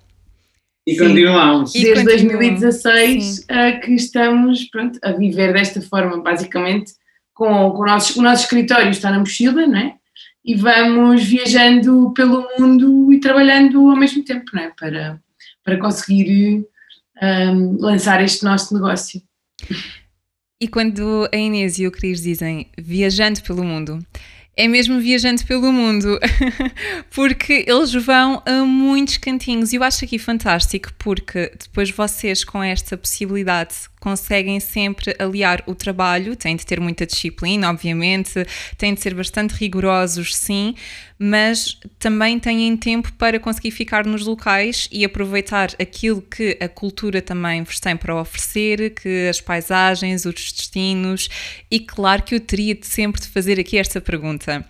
E 0.85 0.95
Sim. 0.95 0.99
continuamos. 0.99 1.75
E 1.75 1.81
Desde 1.81 2.03
continuam, 2.03 2.37
2016 2.37 3.45
ah, 3.49 3.71
que 3.79 3.93
estamos 3.93 4.65
pronto, 4.65 4.99
a 5.01 5.11
viver 5.13 5.53
desta 5.53 5.81
forma, 5.81 6.21
basicamente, 6.21 6.91
com, 7.33 7.71
com 7.71 7.83
o, 7.83 7.85
nosso, 7.85 8.19
o 8.19 8.21
nosso 8.23 8.43
escritório 8.43 8.89
está 8.89 9.11
na 9.11 9.19
mochila, 9.19 9.65
não 9.65 9.77
é? 9.77 9.95
E 10.43 10.55
vamos 10.55 11.23
viajando 11.23 12.11
pelo 12.15 12.47
mundo 12.57 13.13
e 13.13 13.19
trabalhando 13.19 13.89
ao 13.89 13.95
mesmo 13.95 14.23
tempo, 14.25 14.45
não 14.53 14.63
é? 14.63 14.71
Para, 14.77 15.19
para 15.63 15.77
conseguir 15.77 16.65
ahm, 17.21 17.77
lançar 17.79 18.23
este 18.23 18.43
nosso 18.43 18.73
negócio. 18.73 19.21
E 20.61 20.67
quando 20.67 21.27
a 21.33 21.35
Inês 21.35 21.79
e 21.79 21.87
o 21.87 21.91
Cris 21.91 22.21
dizem 22.21 22.67
viajando 22.77 23.41
pelo 23.41 23.63
mundo, 23.63 23.97
é 24.55 24.67
mesmo 24.67 24.99
viajando 24.99 25.43
pelo 25.43 25.71
mundo, 25.71 26.19
porque 27.09 27.65
eles 27.67 27.91
vão 27.93 28.43
a 28.45 28.63
muitos 28.63 29.17
cantinhos. 29.17 29.73
E 29.73 29.77
eu 29.77 29.83
acho 29.83 30.05
aqui 30.05 30.19
fantástico, 30.19 30.93
porque 30.99 31.51
depois 31.59 31.89
vocês, 31.89 32.43
com 32.43 32.61
esta 32.61 32.95
possibilidade, 32.95 33.73
conseguem 34.01 34.59
sempre 34.59 35.15
aliar 35.19 35.63
o 35.67 35.75
trabalho. 35.75 36.35
Têm 36.35 36.55
de 36.55 36.65
ter 36.65 36.81
muita 36.81 37.05
disciplina, 37.05 37.69
obviamente, 37.69 38.45
têm 38.77 38.93
de 38.95 38.99
ser 38.99 39.13
bastante 39.13 39.53
rigorosos, 39.53 40.35
sim, 40.35 40.75
mas 41.17 41.79
também 41.99 42.39
têm 42.39 42.75
tempo 42.75 43.13
para 43.13 43.39
conseguir 43.39 43.69
ficar 43.69 44.05
nos 44.05 44.25
locais 44.25 44.89
e 44.91 45.05
aproveitar 45.05 45.69
aquilo 45.79 46.21
que 46.21 46.57
a 46.59 46.67
cultura 46.67 47.21
também 47.21 47.61
vos 47.61 47.79
tem 47.79 47.95
para 47.95 48.19
oferecer, 48.19 48.95
que 48.95 49.29
as 49.29 49.39
paisagens, 49.39 50.25
os 50.25 50.33
destinos, 50.33 51.29
e 51.69 51.79
claro 51.79 52.23
que 52.23 52.35
eu 52.35 52.39
teria 52.39 52.73
de 52.73 52.87
sempre 52.87 53.21
de 53.21 53.27
fazer 53.27 53.59
aqui 53.59 53.77
esta 53.77 54.01
pergunta. 54.01 54.65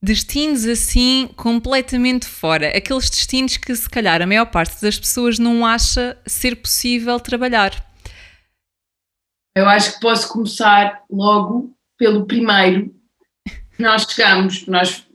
Destinos 0.00 0.64
assim 0.64 1.28
completamente 1.34 2.26
fora, 2.26 2.68
aqueles 2.68 3.10
destinos 3.10 3.56
que 3.56 3.74
se 3.74 3.88
calhar 3.88 4.22
a 4.22 4.26
maior 4.26 4.46
parte 4.46 4.80
das 4.80 4.96
pessoas 4.98 5.40
não 5.40 5.66
acha 5.66 6.16
ser 6.24 6.54
possível 6.56 7.18
trabalhar. 7.18 7.93
Eu 9.56 9.68
acho 9.68 9.94
que 9.94 10.00
posso 10.00 10.28
começar 10.28 11.02
logo 11.08 11.72
pelo 11.96 12.26
primeiro, 12.26 12.92
Nós 13.78 14.02
chegámos, 14.02 14.66
nós, 14.66 15.06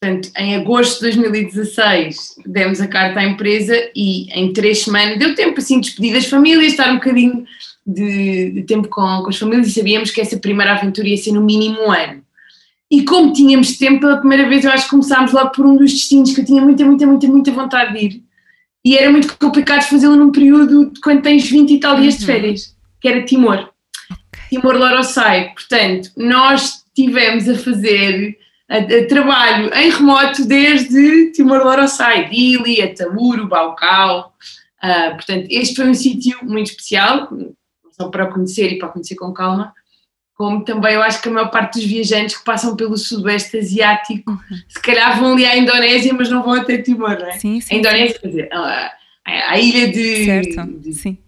portanto, 0.00 0.30
em 0.36 0.56
agosto 0.56 0.96
de 0.96 1.16
2016, 1.16 2.36
demos 2.46 2.80
a 2.80 2.86
carta 2.86 3.20
à 3.20 3.24
empresa 3.24 3.74
e 3.94 4.30
em 4.32 4.52
três 4.52 4.80
semanas 4.80 5.18
deu 5.18 5.34
tempo 5.34 5.58
assim, 5.58 5.80
despedir 5.80 6.14
das 6.14 6.26
famílias, 6.26 6.72
estar 6.72 6.90
um 6.90 6.96
bocadinho 6.96 7.46
de, 7.86 8.50
de 8.52 8.62
tempo 8.64 8.88
com, 8.88 9.22
com 9.22 9.28
as 9.28 9.38
famílias 9.38 9.68
e 9.68 9.72
sabíamos 9.72 10.10
que 10.10 10.20
essa 10.20 10.38
primeira 10.38 10.72
aventura 10.72 11.08
ia 11.08 11.16
ser 11.16 11.32
no 11.32 11.42
mínimo 11.42 11.80
um 11.80 11.90
ano. 11.90 12.22
E 12.90 13.04
como 13.04 13.32
tínhamos 13.32 13.76
tempo, 13.76 14.00
pela 14.00 14.18
primeira 14.18 14.48
vez 14.48 14.64
eu 14.64 14.70
acho 14.70 14.84
que 14.84 14.90
começámos 14.90 15.32
logo 15.32 15.50
por 15.50 15.66
um 15.66 15.76
dos 15.76 15.92
destinos 15.92 16.34
que 16.34 16.40
eu 16.40 16.44
tinha 16.44 16.62
muita, 16.62 16.84
muita, 16.84 17.06
muita, 17.06 17.26
muita 17.26 17.52
vontade 17.52 17.92
de 17.92 18.04
ir. 18.06 18.22
E 18.84 18.96
era 18.96 19.10
muito 19.10 19.36
complicado 19.36 19.82
fazê-lo 19.82 20.16
num 20.16 20.32
período 20.32 20.90
de 20.90 21.00
quando 21.00 21.22
tens 21.22 21.50
20 21.50 21.70
e 21.70 21.80
tal 21.80 22.00
dias 22.00 22.18
de 22.18 22.24
férias, 22.24 22.74
que 23.00 23.08
era 23.08 23.24
Timor. 23.24 23.70
Timor-Loroçai. 24.50 25.52
Portanto, 25.54 26.10
nós 26.16 26.84
tivemos 26.94 27.48
a 27.48 27.56
fazer 27.56 28.38
a, 28.68 28.78
a 28.78 29.06
trabalho 29.06 29.74
em 29.74 29.90
remoto 29.90 30.44
desde 30.46 31.32
Timor-Loroçai, 31.32 32.28
Dili, 32.28 32.82
Atamuro, 32.82 33.48
Baucau. 33.48 34.34
Uh, 34.82 35.14
portanto, 35.14 35.46
este 35.50 35.74
foi 35.74 35.88
um 35.88 35.94
sítio 35.94 36.38
muito 36.42 36.70
especial, 36.70 37.28
só 37.92 38.08
para 38.08 38.24
o 38.24 38.32
conhecer 38.32 38.72
e 38.72 38.78
para 38.78 38.88
o 38.88 38.92
conhecer 38.92 39.16
com 39.16 39.32
calma, 39.32 39.74
como 40.34 40.62
também 40.64 40.94
eu 40.94 41.02
acho 41.02 41.20
que 41.20 41.28
a 41.28 41.32
maior 41.32 41.50
parte 41.50 41.80
dos 41.80 41.84
viajantes 41.84 42.36
que 42.36 42.44
passam 42.44 42.76
pelo 42.76 42.96
Sudoeste 42.96 43.58
Asiático, 43.58 44.30
uhum. 44.30 44.38
se 44.68 44.80
calhar 44.80 45.18
vão 45.18 45.32
ali 45.32 45.44
à 45.44 45.56
Indonésia, 45.56 46.14
mas 46.14 46.30
não 46.30 46.44
vão 46.44 46.52
até 46.52 46.78
Timor, 46.78 47.18
não 47.18 47.26
é? 47.26 47.32
Sim, 47.32 47.60
sim. 47.60 47.74
A 47.74 47.78
Indonésia, 47.78 48.20
sim. 48.20 48.28
dizer, 48.28 48.48
a, 48.52 48.92
a, 49.24 49.58
ilha 49.58 49.90
de, 49.90 50.24
certo. 50.24 50.78
de 50.78 50.92
sim. 50.92 51.18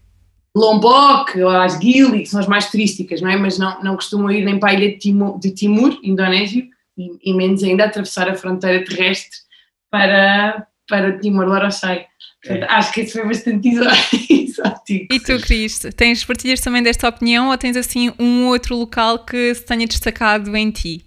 Lombok 0.56 1.40
ou 1.40 1.48
as 1.48 1.78
Gili, 1.80 2.20
que 2.20 2.26
são 2.26 2.40
as 2.40 2.46
mais 2.46 2.70
turísticas, 2.70 3.20
não 3.20 3.30
é? 3.30 3.36
Mas 3.36 3.58
não, 3.58 3.82
não 3.82 3.94
costumam 3.94 4.30
ir 4.30 4.44
nem 4.44 4.58
para 4.58 4.70
a 4.70 4.74
ilha 4.74 4.90
de 4.90 4.98
Timor, 4.98 5.38
de 5.38 5.50
Timor 5.52 5.98
Indonésio, 6.02 6.68
e, 6.98 7.30
e, 7.30 7.34
menos 7.34 7.62
ainda 7.62 7.84
atravessar 7.84 8.28
a 8.28 8.34
fronteira 8.34 8.84
terrestre 8.84 9.38
para, 9.90 10.66
para 10.88 11.18
Timor-Leste. 11.18 12.06
Portanto, 12.42 12.62
é. 12.62 12.72
acho 12.72 12.92
que 12.92 13.02
isso 13.02 13.12
foi 13.12 13.26
bastante 13.26 13.68
exótico. 13.68 15.14
E 15.14 15.20
tu, 15.20 15.38
Cristo, 15.40 15.92
tens 15.92 16.24
partilhas 16.24 16.60
também 16.60 16.82
desta 16.82 17.08
opinião 17.08 17.50
ou 17.50 17.58
tens 17.58 17.76
assim 17.76 18.12
um 18.18 18.46
outro 18.46 18.76
local 18.76 19.24
que 19.24 19.54
se 19.54 19.64
tenha 19.64 19.86
destacado 19.86 20.54
em 20.56 20.70
ti? 20.70 21.04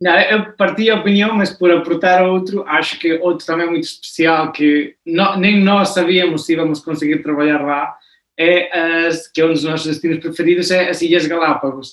Não, 0.00 0.18
eu 0.18 0.52
partilho 0.52 0.94
a 0.94 1.00
opinião, 1.00 1.34
mas 1.34 1.50
por 1.50 1.70
aportar 1.70 2.24
outro, 2.24 2.64
acho 2.66 2.98
que 2.98 3.14
outro 3.18 3.46
também 3.46 3.68
muito 3.68 3.84
especial 3.84 4.50
que 4.50 4.94
no, 5.04 5.36
nem 5.36 5.62
nós 5.62 5.90
sabíamos 5.90 6.46
se 6.46 6.54
íamos 6.54 6.80
conseguir 6.80 7.22
trabalhar 7.22 7.60
lá, 7.60 7.94
é 8.40 9.06
as, 9.06 9.28
que 9.28 9.42
é 9.42 9.44
um 9.44 9.52
dos 9.52 9.64
nossos 9.64 9.86
destinos 9.86 10.18
preferidos, 10.18 10.70
é 10.70 10.88
as 10.88 11.02
Ilhas 11.02 11.26
Galápagos. 11.26 11.90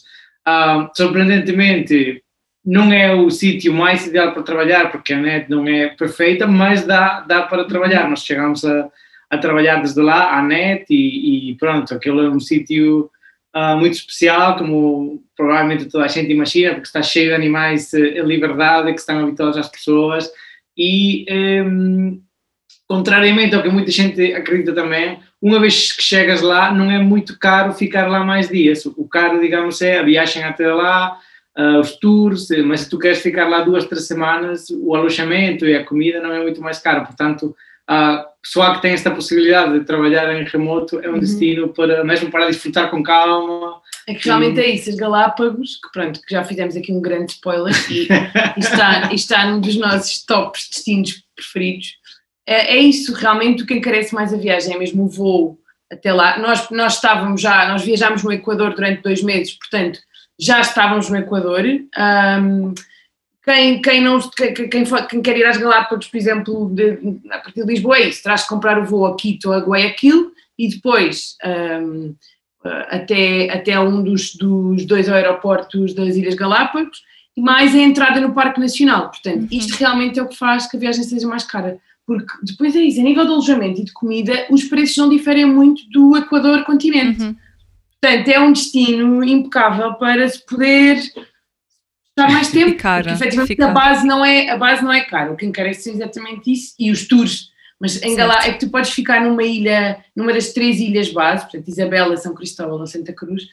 Uh, 0.47 0.87
surpreendentemente, 0.95 2.23
não 2.65 2.91
é 2.93 3.13
o 3.13 3.29
sítio 3.29 3.73
mais 3.73 4.07
ideal 4.07 4.31
para 4.31 4.43
trabalhar, 4.43 4.89
porque 4.89 5.13
a 5.13 5.17
net 5.17 5.49
não 5.49 5.67
é 5.67 5.87
perfeita, 5.89 6.47
mas 6.47 6.85
dá, 6.85 7.19
dá 7.19 7.41
para 7.41 7.65
trabalhar. 7.65 8.09
Nós 8.09 8.23
chegamos 8.23 8.63
a, 8.63 8.89
a 9.29 9.37
trabalhar 9.37 9.81
desde 9.81 10.01
lá, 10.01 10.37
a 10.37 10.41
net, 10.41 10.85
e, 10.89 11.51
e 11.51 11.55
pronto, 11.55 11.93
aquilo 11.93 12.21
é 12.21 12.29
um 12.29 12.39
sítio 12.39 13.11
uh, 13.53 13.75
muito 13.77 13.95
especial, 13.95 14.57
como 14.57 15.21
provavelmente 15.35 15.89
toda 15.89 16.05
a 16.05 16.07
gente 16.07 16.31
imagina, 16.31 16.75
porque 16.75 16.87
está 16.87 17.01
cheio 17.01 17.27
de 17.27 17.35
animais 17.35 17.91
uh, 17.91 17.97
em 17.97 18.25
liberdade, 18.25 18.93
que 18.93 18.99
estão 19.01 19.19
habituados 19.19 19.57
às 19.57 19.67
pessoas, 19.67 20.31
e 20.77 21.25
um, 21.29 22.21
contrariamente 22.87 23.53
ao 23.53 23.61
que 23.61 23.69
muita 23.69 23.91
gente 23.91 24.33
acredita 24.33 24.73
também, 24.73 25.19
uma 25.41 25.59
vez 25.59 25.91
que 25.91 26.01
chegas 26.01 26.41
lá, 26.41 26.73
não 26.73 26.89
é 26.89 26.99
muito 26.99 27.37
caro 27.37 27.73
ficar 27.73 28.07
lá 28.07 28.23
mais 28.23 28.49
dias. 28.49 28.85
O 28.85 29.07
caro, 29.07 29.39
digamos, 29.39 29.81
é 29.81 29.99
a 29.99 30.03
viagem 30.03 30.43
até 30.43 30.71
lá, 30.73 31.17
uh, 31.57 31.79
os 31.79 31.97
tours, 31.97 32.47
mas 32.65 32.81
se 32.81 32.89
tu 32.89 32.97
queres 32.97 33.19
ficar 33.19 33.47
lá 33.47 33.61
duas, 33.61 33.85
três 33.85 34.07
semanas, 34.07 34.67
o 34.69 34.95
alojamento 34.95 35.65
e 35.65 35.75
a 35.75 35.83
comida 35.83 36.21
não 36.21 36.31
é 36.31 36.41
muito 36.41 36.61
mais 36.61 36.79
caro. 36.79 37.05
Portanto, 37.05 37.55
a 37.87 38.25
pessoa 38.41 38.75
que 38.75 38.81
tem 38.81 38.91
esta 38.91 39.11
possibilidade 39.11 39.79
de 39.79 39.85
trabalhar 39.85 40.33
em 40.33 40.43
remoto 40.43 40.99
é 40.99 41.09
um 41.09 41.13
uhum. 41.13 41.19
destino 41.19 41.69
para, 41.69 42.03
mesmo 42.03 42.29
para 42.29 42.47
desfrutar 42.47 42.89
com 42.89 43.03
calma. 43.03 43.81
É 44.07 44.13
que 44.13 44.25
realmente 44.25 44.59
e... 44.59 44.63
é 44.63 44.69
isso, 44.69 44.89
as 44.89 44.95
Galápagos, 44.95 45.75
que 45.75 45.91
pronto, 45.91 46.21
que 46.21 46.33
já 46.33 46.43
fizemos 46.43 46.75
aqui 46.75 46.91
um 46.91 47.01
grande 47.01 47.33
spoiler 47.33 47.73
e, 47.89 48.07
e 48.57 48.59
está, 48.59 49.09
e 49.11 49.15
está 49.15 49.45
num 49.45 49.59
dos 49.59 49.75
nossos 49.77 50.25
tops 50.25 50.69
destinos 50.69 51.23
preferidos. 51.35 51.96
É, 52.47 52.77
é 52.77 52.79
isso, 52.79 53.13
realmente 53.13 53.63
o 53.63 53.65
que 53.65 53.73
encarece 53.73 54.15
mais 54.15 54.33
a 54.33 54.37
viagem, 54.37 54.73
é 54.73 54.79
mesmo 54.79 55.03
o 55.03 55.09
voo 55.09 55.59
até 55.91 56.13
lá. 56.13 56.39
Nós, 56.39 56.69
nós 56.69 56.95
estávamos 56.95 57.41
já, 57.41 57.67
nós 57.67 57.83
viajámos 57.83 58.23
no 58.23 58.31
Equador 58.31 58.73
durante 58.73 59.03
dois 59.03 59.21
meses, 59.21 59.53
portanto, 59.53 59.99
já 60.39 60.61
estávamos 60.61 61.09
no 61.09 61.17
Equador. 61.17 61.63
Um, 61.65 62.73
quem, 63.43 63.81
quem, 63.81 64.01
não, 64.01 64.19
quem, 64.29 64.53
quem, 64.53 64.69
quem, 64.69 65.21
quer 65.21 65.37
ir 65.37 65.45
às 65.45 65.57
Galápagos, 65.57 66.07
por 66.07 66.17
exemplo, 66.17 66.69
de, 66.73 66.97
a 67.31 67.39
partir 67.39 67.61
de 67.61 67.67
Lisboa, 67.67 67.97
é 67.97 68.09
isso, 68.09 68.23
traz 68.23 68.41
de 68.41 68.47
comprar 68.47 68.79
o 68.79 68.85
voo 68.85 69.05
a 69.05 69.15
Quito 69.15 69.51
a 69.51 69.59
Guayaquil 69.59 70.31
e 70.57 70.69
depois 70.69 71.35
um, 71.45 72.15
até, 72.89 73.49
até 73.51 73.79
um 73.79 74.03
dos, 74.03 74.35
dos 74.35 74.85
dois 74.85 75.09
aeroportos 75.09 75.93
das 75.93 76.15
Ilhas 76.15 76.35
Galápagos 76.35 77.01
e 77.35 77.41
mais 77.41 77.73
a 77.75 77.77
entrada 77.77 78.19
no 78.19 78.33
Parque 78.33 78.59
Nacional. 78.59 79.09
Portanto, 79.09 79.41
uhum. 79.43 79.47
isto 79.51 79.77
realmente 79.77 80.19
é 80.19 80.23
o 80.23 80.27
que 80.27 80.35
faz 80.35 80.67
que 80.67 80.75
a 80.75 80.79
viagem 80.79 81.03
seja 81.03 81.27
mais 81.27 81.43
cara. 81.43 81.77
Porque 82.07 82.33
depois 82.41 82.73
é 82.73 82.79
isso, 82.79 83.01
a 83.01 83.03
nível 83.03 83.25
de 83.25 83.31
alojamento 83.31 83.81
e 83.81 83.83
de 83.83 83.91
comida, 83.91 84.47
os 84.49 84.63
preços 84.63 84.95
não 84.95 85.09
diferem 85.09 85.45
muito 85.45 85.87
do 85.89 86.15
Equador 86.15 86.63
continente. 86.63 87.21
Uhum. 87.21 87.35
Portanto, 88.01 88.27
é 88.29 88.39
um 88.39 88.53
destino 88.53 89.21
impecável 89.25 89.93
para 89.95 90.27
se 90.29 90.43
poder 90.45 90.95
estar 90.95 92.31
mais 92.31 92.49
tempo. 92.49 92.71
Ficar, 92.71 93.03
porque 93.03 93.13
efetivamente 93.13 93.47
ficar. 93.49 93.69
a 93.69 93.73
base, 93.73 94.07
não 94.07 94.23
é, 94.23 94.49
a 94.49 94.57
base 94.57 94.83
não 94.83 94.93
é 94.93 95.01
cara. 95.01 95.33
O 95.33 95.35
que 95.35 95.45
encarece 95.45 95.89
é 95.89 95.93
exatamente 95.93 96.49
isso 96.49 96.73
e 96.79 96.89
os 96.89 97.05
tours. 97.05 97.51
Mas 97.77 98.01
ainda 98.01 98.25
lá 98.25 98.45
é 98.45 98.53
que 98.53 98.65
tu 98.65 98.71
podes 98.71 98.91
ficar 98.91 99.21
numa 99.21 99.43
ilha, 99.43 100.03
numa 100.15 100.33
das 100.33 100.53
três 100.53 100.79
ilhas 100.79 101.11
base, 101.11 101.43
portanto, 101.43 101.67
Isabela, 101.67 102.15
São 102.15 102.33
Cristóvão 102.33 102.79
ou 102.79 102.87
Santa 102.87 103.11
Cruz, 103.11 103.43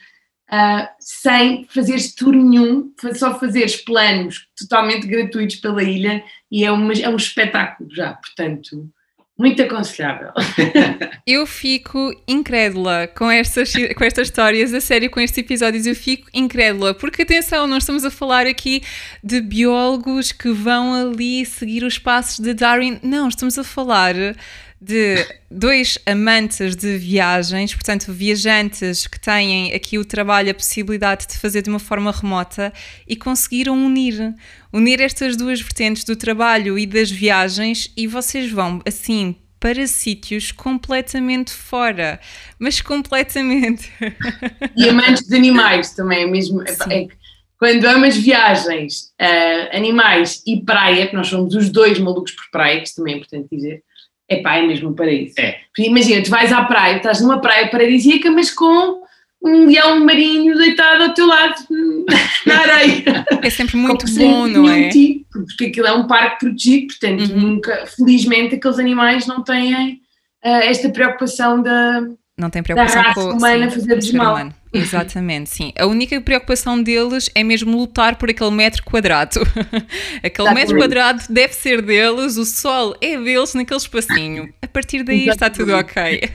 uh, 0.55 0.87
sem 0.99 1.65
fazeres 1.69 2.13
tour 2.15 2.33
nenhum, 2.33 2.91
só 3.13 3.37
fazeres 3.37 3.77
planos 3.77 4.47
totalmente 4.57 5.07
gratuitos 5.07 5.57
pela 5.57 5.83
ilha 5.83 6.23
e 6.51 6.63
é, 6.63 6.71
uma, 6.71 6.93
é 6.93 7.09
um 7.09 7.17
espetáculo 7.17 7.89
já. 7.93 8.13
Portanto, 8.13 8.89
muito 9.37 9.61
aconselhável. 9.61 10.31
eu 11.27 11.45
fico 11.45 12.13
incrédula 12.25 13.07
com 13.07 13.29
estas, 13.29 13.73
com 13.73 14.03
estas 14.03 14.29
histórias, 14.29 14.73
a 14.73 14.79
sério, 14.79 15.09
com 15.09 15.19
estes 15.19 15.37
episódios, 15.37 15.85
eu 15.85 15.95
fico 15.95 16.29
incrédula, 16.33 16.93
porque 16.93 17.23
atenção, 17.23 17.67
nós 17.67 17.83
estamos 17.83 18.05
a 18.05 18.11
falar 18.11 18.47
aqui 18.47 18.81
de 19.21 19.41
biólogos 19.41 20.31
que 20.31 20.49
vão 20.51 20.93
ali 20.93 21.45
seguir 21.45 21.83
os 21.83 21.99
passos 21.99 22.39
de 22.39 22.53
Darwin. 22.53 22.97
Não, 23.03 23.27
estamos 23.27 23.57
a 23.59 23.63
falar 23.63 24.15
de 24.81 25.25
dois 25.49 25.97
amantes 26.05 26.75
de 26.75 26.97
viagens, 26.97 27.73
portanto, 27.73 28.11
viajantes 28.11 29.07
que 29.07 29.19
têm 29.19 29.73
aqui 29.73 29.97
o 29.97 30.05
trabalho, 30.05 30.51
a 30.51 30.53
possibilidade 30.53 31.27
de 31.27 31.37
fazer 31.37 31.61
de 31.61 31.69
uma 31.69 31.79
forma 31.79 32.11
remota 32.11 32.71
e 33.07 33.15
conseguiram 33.15 33.73
unir, 33.85 34.35
unir 34.71 34.99
estas 35.01 35.35
duas 35.35 35.61
vertentes 35.61 36.03
do 36.03 36.15
trabalho 36.15 36.77
e 36.77 36.85
das 36.85 37.09
viagens 37.09 37.91
e 37.95 38.05
vocês 38.05 38.51
vão 38.51 38.81
assim 38.85 39.35
para 39.59 39.87
sítios 39.87 40.51
completamente 40.51 41.51
fora, 41.51 42.19
mas 42.59 42.81
completamente. 42.81 43.91
E 44.75 44.87
amantes 44.87 45.23
de 45.23 45.35
animais 45.35 45.95
também, 45.95 46.23
é 46.23 46.27
mesmo. 46.27 46.61
É, 46.61 47.07
quando 47.57 47.85
amas 47.85 48.15
viagens, 48.15 49.13
uh, 49.19 49.75
animais 49.75 50.43
e 50.45 50.61
praia, 50.63 51.07
que 51.07 51.15
nós 51.15 51.27
somos 51.27 51.55
os 51.55 51.69
dois 51.69 51.97
malucos 51.97 52.33
por 52.33 52.51
praia, 52.51 52.81
que 52.81 52.93
também 52.93 53.15
é 53.15 53.17
importante 53.17 53.47
dizer, 53.51 53.83
é 54.27 54.37
pá, 54.37 54.57
é 54.57 54.61
mesmo 54.65 54.89
um 54.89 54.93
paraíso. 54.93 55.35
É. 55.39 55.59
Imagina, 55.77 56.23
tu 56.23 56.29
vais 56.29 56.51
à 56.51 56.63
praia, 56.63 56.97
estás 56.97 57.21
numa 57.21 57.39
praia 57.39 57.69
paradisíaca, 57.69 58.31
mas 58.31 58.51
com 58.51 59.03
um 59.43 59.67
leão 59.67 60.03
marinho 60.03 60.57
deitado 60.57 61.03
ao 61.03 61.13
teu 61.13 61.27
lado 61.27 61.55
na 62.45 62.59
areia. 62.59 63.25
É 63.41 63.49
sempre 63.49 63.77
muito 63.77 64.05
bom, 64.15 64.47
não 64.47 64.69
é? 64.69 64.89
Tipo, 64.89 65.45
porque 65.45 65.65
aquilo 65.65 65.87
é 65.87 65.93
um 65.93 66.07
parque 66.07 66.45
protegido, 66.45 66.87
portanto, 66.87 67.31
uhum. 67.31 67.41
nunca, 67.41 67.85
felizmente, 67.85 68.55
aqueles 68.55 68.79
animais 68.79 69.27
não 69.27 69.43
têm 69.43 70.01
uh, 70.43 70.47
esta 70.63 70.89
preocupação 70.89 71.61
da, 71.61 72.01
não 72.37 72.49
tem 72.49 72.61
preocupação 72.61 73.01
da 73.01 73.07
raça 73.07 73.21
com 73.21 73.29
humana 73.29 73.69
sim, 73.69 73.79
fazer 73.79 73.95
desmal. 73.95 74.35
Humano. 74.35 74.55
Exatamente, 74.73 75.49
sim. 75.49 75.71
A 75.79 75.85
única 75.85 76.19
preocupação 76.19 76.83
deles 76.83 77.29
é 77.33 77.41
mesmo 77.43 77.77
lutar 77.77 78.17
por 78.17 78.29
aquele 78.29 78.51
metro 78.51 78.83
quadrado. 78.83 79.39
aquele 80.21 80.49
Exatamente. 80.49 80.53
metro 80.53 80.77
quadrado 80.77 81.23
deve 81.29 81.53
ser 81.53 81.81
deles, 81.81 82.35
o 82.35 82.43
sol 82.43 82.93
é 82.99 83.17
deles 83.17 83.53
naquele 83.53 83.79
espacinho. 83.79 84.53
A 84.61 84.67
partir 84.67 85.03
daí 85.03 85.29
Exatamente. 85.29 85.31
está 85.31 85.49
tudo 85.49 85.75
ok. 85.77 86.29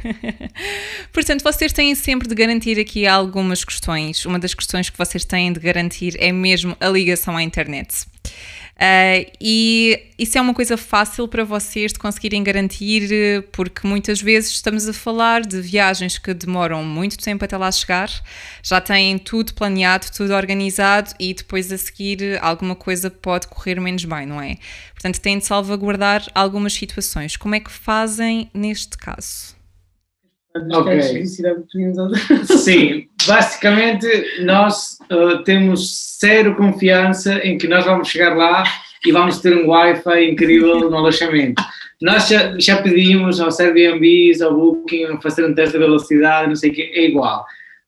Portanto, 1.12 1.42
vocês 1.42 1.71
têm 1.71 1.95
sempre 1.95 2.26
de 2.26 2.35
garantir 2.35 2.80
aqui 2.80 3.07
algumas 3.07 3.62
questões. 3.62 4.25
Uma 4.25 4.38
das 4.38 4.54
questões 4.54 4.88
que 4.88 4.97
vocês 4.97 5.26
têm 5.26 5.52
de 5.52 5.61
garantir 5.61 6.16
é 6.19 6.33
mesmo 6.33 6.75
a 6.80 6.88
ligação 6.88 7.37
à 7.37 7.42
internet. 7.42 8.07
Uh, 8.81 9.31
e 9.39 10.07
isso 10.19 10.39
é 10.39 10.41
uma 10.41 10.55
coisa 10.55 10.75
fácil 10.75 11.29
para 11.29 11.45
vocês 11.45 11.93
de 11.93 11.99
conseguirem 11.99 12.43
garantir, 12.43 13.45
porque 13.53 13.87
muitas 13.87 14.23
vezes 14.23 14.53
estamos 14.53 14.89
a 14.89 14.95
falar 14.95 15.43
de 15.43 15.61
viagens 15.61 16.17
que 16.17 16.33
demoram 16.33 16.83
muito 16.83 17.19
tempo 17.19 17.45
até 17.45 17.59
lá 17.59 17.71
chegar, 17.71 18.11
já 18.63 18.81
têm 18.81 19.19
tudo 19.19 19.53
planeado, 19.53 20.07
tudo 20.11 20.33
organizado 20.33 21.13
e 21.21 21.35
depois 21.35 21.71
a 21.71 21.77
seguir 21.77 22.39
alguma 22.41 22.75
coisa 22.75 23.11
pode 23.11 23.49
correr 23.49 23.79
menos 23.79 24.07
bem, 24.07 24.25
não 24.25 24.41
é? 24.41 24.57
Portanto, 24.95 25.21
têm 25.21 25.37
de 25.37 25.45
salvaguardar 25.45 26.27
algumas 26.35 26.73
situações. 26.73 27.37
Como 27.37 27.55
é 27.55 27.61
que 27.61 27.71
fazem 27.71 28.51
neste 28.55 28.97
caso? 28.97 29.60
Ok. 30.73 31.00
Sim, 32.45 33.07
basicamente 33.26 34.07
nós 34.40 34.99
uh, 35.11 35.42
temos 35.45 36.19
zero 36.21 36.57
confiança 36.57 37.38
em 37.45 37.57
que 37.57 37.69
nós 37.69 37.85
vamos 37.85 38.09
chegar 38.09 38.37
lá 38.37 38.64
e 39.07 39.12
vamos 39.12 39.38
ter 39.38 39.57
um 39.57 39.69
Wi-Fi 39.69 40.30
incrível 40.30 40.90
no 40.90 40.97
alojamento. 40.97 41.62
Nós 42.02 42.28
já, 42.28 42.59
já 42.59 42.83
pedimos 42.83 43.40
aos 43.40 43.61
Airbnbs, 43.61 44.40
ao 44.40 44.54
Booking, 44.54 45.21
fazer 45.23 45.45
um 45.45 45.54
teste 45.54 45.73
de 45.73 45.78
velocidade, 45.78 46.49
não 46.49 46.57
sei 46.57 46.71
o 46.71 46.73
que, 46.73 46.83
é 46.83 47.07
igual. 47.07 47.45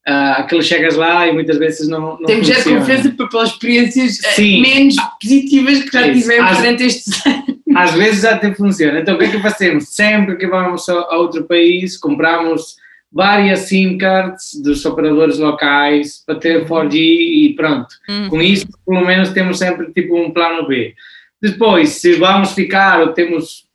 Uh, 0.07 0.41
aquilo 0.41 0.63
chegas 0.63 0.97
lá 0.97 1.29
e 1.29 1.33
muitas 1.33 1.59
vezes 1.59 1.89
não, 1.89 2.19
não 2.19 2.27
Temos 2.27 2.47
já 2.47 2.63
confiança 2.63 3.11
pelas 3.11 3.51
experiências 3.51 4.23
eh, 4.25 4.33
Sim. 4.33 4.61
menos 4.61 4.97
positivas 5.21 5.83
que 5.85 5.93
já 5.93 6.13
tivemos 6.13 6.57
durante 6.57 6.85
estes 6.85 7.25
anos. 7.27 7.62
Às 7.77 7.95
vezes 7.95 8.25
até 8.25 8.53
funciona. 8.55 9.01
Então 9.01 9.15
o 9.15 9.19
que 9.19 9.25
é 9.25 9.31
que 9.31 9.41
fazemos? 9.41 9.89
Sempre 9.89 10.37
que 10.37 10.47
vamos 10.47 10.89
a, 10.89 11.17
outro 11.17 11.45
país, 11.45 11.97
compramos 11.97 12.77
várias 13.13 13.61
SIM 13.61 13.99
cards 13.99 14.61
dos 14.63 14.85
operadores 14.85 15.39
locais 15.39 16.23
para 16.25 16.37
ter 16.37 16.67
4G 16.67 16.95
e 16.95 17.55
pronto. 17.55 17.95
Uhum. 18.09 18.29
Com 18.29 18.43
isso, 18.43 18.67
pelo 18.87 19.05
menos, 19.05 19.31
temos 19.31 19.59
sempre 19.59 19.93
tipo 19.93 20.17
um 20.17 20.31
plano 20.31 20.67
B. 20.67 20.95
Depois, 21.41 21.91
se 21.91 22.15
vamos 22.15 22.53
ficar 22.53 23.01
ou 23.01 23.09
temos 23.09 23.67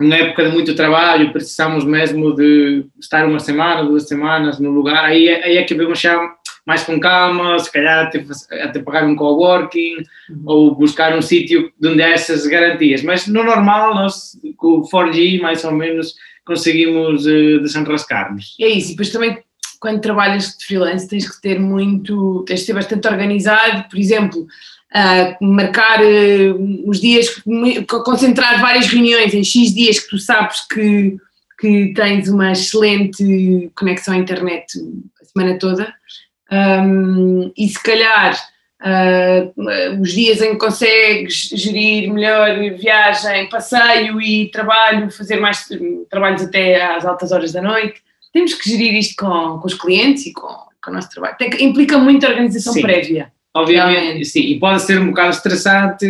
uma 0.00 0.16
época 0.16 0.44
de 0.44 0.52
muito 0.52 0.74
trabalho, 0.74 1.32
precisamos 1.32 1.84
mesmo 1.84 2.34
de 2.34 2.86
estar 2.98 3.26
uma 3.26 3.38
semana, 3.38 3.84
duas 3.84 4.08
semanas 4.08 4.58
no 4.58 4.70
lugar, 4.70 5.04
aí, 5.04 5.28
é, 5.28 5.44
aí 5.44 5.56
é 5.58 5.62
que 5.62 5.74
vamos 5.74 6.00
já 6.00 6.18
mais 6.70 6.84
com 6.84 7.00
calma, 7.00 7.58
se 7.58 7.72
calhar 7.72 8.06
até, 8.06 8.24
até 8.62 8.78
pagar 8.80 9.04
um 9.04 9.16
coworking 9.16 9.96
uhum. 10.30 10.42
ou 10.46 10.74
buscar 10.76 11.18
um 11.18 11.20
sítio 11.20 11.72
onde 11.84 12.00
há 12.00 12.10
essas 12.10 12.46
garantias. 12.46 13.02
Mas 13.02 13.26
no 13.26 13.42
normal, 13.42 13.92
nós 13.92 14.38
com 14.56 14.78
o 14.78 14.88
4G 14.88 15.40
mais 15.40 15.64
ou 15.64 15.72
menos 15.72 16.14
conseguimos 16.44 17.26
uh, 17.26 17.60
desenrascar-nos. 17.60 18.54
É 18.60 18.68
isso, 18.68 18.88
e 18.88 18.90
depois 18.92 19.10
também 19.10 19.36
quando 19.80 20.00
trabalhas 20.00 20.56
de 20.56 20.64
freelance 20.64 21.08
tens 21.08 21.28
que 21.28 21.42
ter 21.42 21.58
muito, 21.58 22.44
tens 22.46 22.60
de 22.60 22.66
ser 22.66 22.74
bastante 22.74 23.08
organizado, 23.08 23.88
por 23.88 23.98
exemplo, 23.98 24.42
uh, 24.42 25.44
marcar 25.44 26.00
uh, 26.00 26.88
os 26.88 27.00
dias, 27.00 27.42
concentrar 28.04 28.60
várias 28.60 28.86
reuniões 28.86 29.34
em 29.34 29.42
X 29.42 29.74
dias 29.74 29.98
que 29.98 30.10
tu 30.10 30.18
sabes 30.18 30.60
que, 30.68 31.16
que 31.58 31.92
tens 31.94 32.28
uma 32.28 32.52
excelente 32.52 33.72
conexão 33.74 34.14
à 34.14 34.18
internet 34.18 34.78
a 35.20 35.24
semana 35.24 35.58
toda, 35.58 35.92
um, 36.52 37.52
e 37.56 37.68
se 37.68 37.82
calhar 37.82 38.36
uh, 38.82 40.00
os 40.00 40.12
dias 40.12 40.40
em 40.40 40.52
que 40.52 40.58
consegues 40.58 41.50
gerir 41.54 42.12
melhor 42.12 42.54
viagem, 42.76 43.48
passeio 43.48 44.20
e 44.20 44.50
trabalho, 44.50 45.10
fazer 45.10 45.38
mais 45.38 45.68
trabalhos 46.10 46.42
até 46.42 46.82
às 46.82 47.04
altas 47.04 47.32
horas 47.32 47.52
da 47.52 47.62
noite. 47.62 48.02
Temos 48.32 48.54
que 48.54 48.70
gerir 48.70 48.94
isto 48.94 49.14
com, 49.16 49.58
com 49.58 49.66
os 49.66 49.74
clientes 49.74 50.26
e 50.26 50.32
com, 50.32 50.48
com 50.82 50.90
o 50.90 50.94
nosso 50.94 51.10
trabalho. 51.10 51.36
Tem, 51.36 51.50
implica 51.64 51.98
muita 51.98 52.28
organização 52.28 52.72
Sim. 52.72 52.82
prévia. 52.82 53.32
Obviamente, 53.52 54.24
sim, 54.26 54.42
e 54.42 54.60
pode 54.60 54.82
ser 54.82 55.00
um 55.00 55.08
bocado 55.08 55.30
estressante 55.30 56.06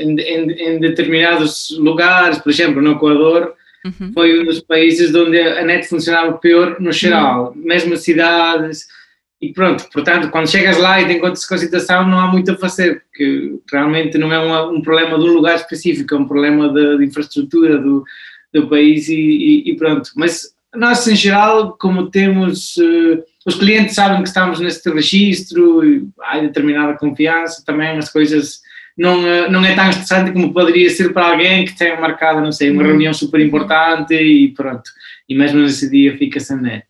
em, 0.00 0.18
em, 0.18 0.50
em 0.50 0.80
determinados 0.80 1.68
lugares, 1.78 2.38
por 2.38 2.50
exemplo, 2.50 2.82
no 2.82 2.92
Equador, 2.92 3.54
uhum. 3.84 4.10
foi 4.12 4.40
um 4.40 4.44
dos 4.44 4.60
países 4.62 5.14
onde 5.14 5.38
a 5.38 5.64
net 5.64 5.86
funcionava 5.86 6.32
pior 6.38 6.80
no 6.80 6.90
geral, 6.90 7.52
uhum. 7.54 7.62
mesmo 7.62 7.96
cidades, 7.96 8.88
e 9.40 9.52
pronto, 9.52 9.86
portanto, 9.92 10.30
quando 10.30 10.50
chegas 10.50 10.78
lá 10.78 11.00
e 11.00 11.06
te 11.06 11.12
encontras 11.12 11.44
com 11.44 11.54
a 11.54 11.58
situação, 11.58 12.08
não 12.08 12.18
há 12.18 12.26
muito 12.26 12.52
a 12.52 12.56
fazer, 12.56 13.02
porque 13.02 13.58
realmente 13.70 14.16
não 14.16 14.32
é 14.32 14.38
um, 14.38 14.76
um 14.76 14.82
problema 14.82 15.18
de 15.18 15.24
um 15.24 15.34
lugar 15.34 15.56
específico, 15.56 16.14
é 16.14 16.18
um 16.18 16.26
problema 16.26 16.72
de, 16.72 16.98
de 16.98 17.04
infraestrutura 17.04 17.78
do, 17.78 18.02
do 18.52 18.66
país 18.68 19.08
e, 19.08 19.14
e, 19.14 19.70
e, 19.70 19.76
pronto. 19.76 20.10
Mas 20.16 20.54
nós, 20.74 21.06
em 21.06 21.14
geral, 21.14 21.76
como 21.78 22.10
temos, 22.10 22.78
uh, 22.78 23.22
os 23.46 23.56
clientes 23.56 23.94
sabem 23.94 24.22
que 24.22 24.28
estamos 24.28 24.58
neste 24.58 24.88
registro, 24.88 25.84
e 25.84 26.08
há 26.22 26.38
determinada 26.38 26.96
confiança 26.96 27.62
também, 27.64 27.98
as 27.98 28.10
coisas 28.10 28.60
não, 28.96 29.20
uh, 29.20 29.50
não 29.50 29.62
é 29.62 29.74
tão 29.74 29.90
estressante 29.90 30.32
como 30.32 30.54
poderia 30.54 30.88
ser 30.88 31.12
para 31.12 31.32
alguém 31.32 31.66
que 31.66 31.76
tenha 31.76 32.00
marcado, 32.00 32.40
não 32.40 32.52
sei, 32.52 32.70
uma 32.70 32.80
uhum. 32.80 32.88
reunião 32.88 33.12
super 33.12 33.40
importante 33.40 34.14
e 34.14 34.48
pronto, 34.54 34.90
e 35.28 35.34
mesmo 35.34 35.60
nesse 35.60 35.90
dia 35.90 36.16
fica 36.16 36.40
sem 36.40 36.56
net. 36.56 36.86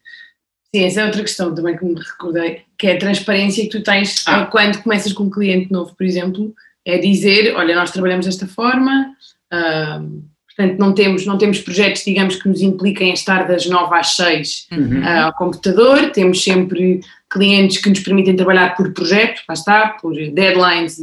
Sim, 0.77 0.85
essa 0.85 1.01
é 1.01 1.05
outra 1.07 1.23
questão 1.23 1.55
também 1.55 1.75
que 1.75 1.87
me 1.87 1.95
recordei, 1.95 2.61
que 2.77 2.87
é 2.87 2.97
a 2.97 2.99
transparência 2.99 3.65
que 3.65 3.71
tu 3.71 3.83
tens 3.83 4.23
ah. 4.27 4.45
quando 4.45 4.83
começas 4.83 5.11
com 5.11 5.25
um 5.25 5.31
cliente 5.31 5.73
novo, 5.73 5.95
por 5.97 6.05
exemplo, 6.05 6.55
é 6.85 6.99
dizer, 6.99 7.55
olha, 7.57 7.75
nós 7.75 7.93
trabalhamos 7.93 8.27
desta 8.27 8.47
forma, 8.47 9.11
uh, 9.55 10.23
portanto 10.47 10.79
não 10.79 10.93
temos, 10.93 11.25
não 11.25 11.39
temos 11.39 11.61
projetos, 11.61 12.05
digamos, 12.05 12.37
que 12.37 12.47
nos 12.47 12.61
impliquem 12.61 13.11
a 13.11 13.15
estar 13.15 13.49
das 13.49 13.65
9 13.65 13.95
às 13.95 14.17
6 14.17 14.67
uhum. 14.71 15.01
uh, 15.01 15.25
ao 15.25 15.33
computador, 15.33 16.11
temos 16.11 16.45
sempre 16.45 17.01
clientes 17.31 17.79
que 17.79 17.89
nos 17.89 18.01
permitem 18.01 18.37
trabalhar 18.37 18.77
por 18.77 18.93
projeto, 18.93 19.41
lá 19.49 19.55
está, 19.55 19.89
por 19.99 20.15
deadlines 20.15 20.99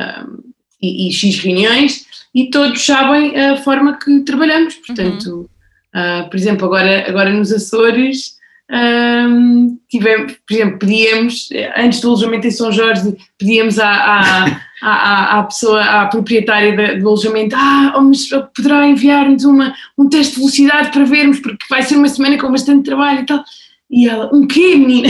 um, 0.00 0.52
e, 0.82 1.08
e, 1.08 1.12
X 1.12 1.38
reuniões, 1.38 2.06
e 2.34 2.50
todos 2.50 2.84
sabem 2.84 3.38
a 3.38 3.56
forma 3.58 4.00
que 4.00 4.18
trabalhamos, 4.24 4.74
portanto, 4.74 5.48
uhum. 5.94 6.22
uh, 6.24 6.28
por 6.28 6.36
exemplo, 6.36 6.66
agora, 6.66 7.08
agora 7.08 7.32
nos 7.32 7.52
Açores 7.52 8.34
um, 8.68 9.78
tivemos, 9.88 10.32
por 10.46 10.54
exemplo, 10.54 10.78
pedíamos, 10.78 11.48
antes 11.76 12.00
do 12.00 12.08
alojamento 12.08 12.46
em 12.46 12.50
São 12.50 12.72
Jorge, 12.72 13.16
pedíamos 13.38 13.78
à, 13.78 13.88
à, 13.88 14.60
à, 14.82 15.38
à 15.38 15.42
pessoa, 15.44 15.82
à 15.82 16.06
proprietária 16.06 16.98
do 16.98 17.06
alojamento, 17.06 17.54
ah, 17.56 17.94
oh, 17.96 18.00
mas 18.00 18.28
poderá 18.54 18.86
enviar-nos 18.86 19.44
um 19.44 20.08
teste 20.08 20.34
de 20.34 20.40
velocidade 20.40 20.90
para 20.90 21.04
vermos, 21.04 21.38
porque 21.38 21.64
vai 21.70 21.82
ser 21.82 21.96
uma 21.96 22.08
semana 22.08 22.38
com 22.38 22.50
bastante 22.50 22.84
trabalho 22.84 23.20
e 23.20 23.26
tal. 23.26 23.44
E 23.88 24.08
ela, 24.08 24.28
um 24.34 24.48
quê, 24.48 24.74
menina? 24.74 25.08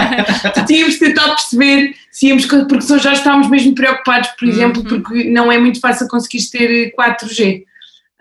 Tínhamos 0.66 0.94
de 0.94 1.00
tentar 1.00 1.28
perceber 1.28 1.94
se 2.10 2.28
íamos, 2.28 2.46
porque 2.46 2.80
São 2.80 2.98
Jorge 2.98 3.18
estávamos 3.18 3.50
mesmo 3.50 3.74
preocupados, 3.74 4.30
por 4.30 4.48
exemplo, 4.48 4.82
uhum. 4.82 4.88
porque 4.88 5.24
não 5.24 5.52
é 5.52 5.58
muito 5.58 5.80
fácil 5.80 6.08
conseguir 6.08 6.42
ter 6.50 6.94
4G. 6.98 7.64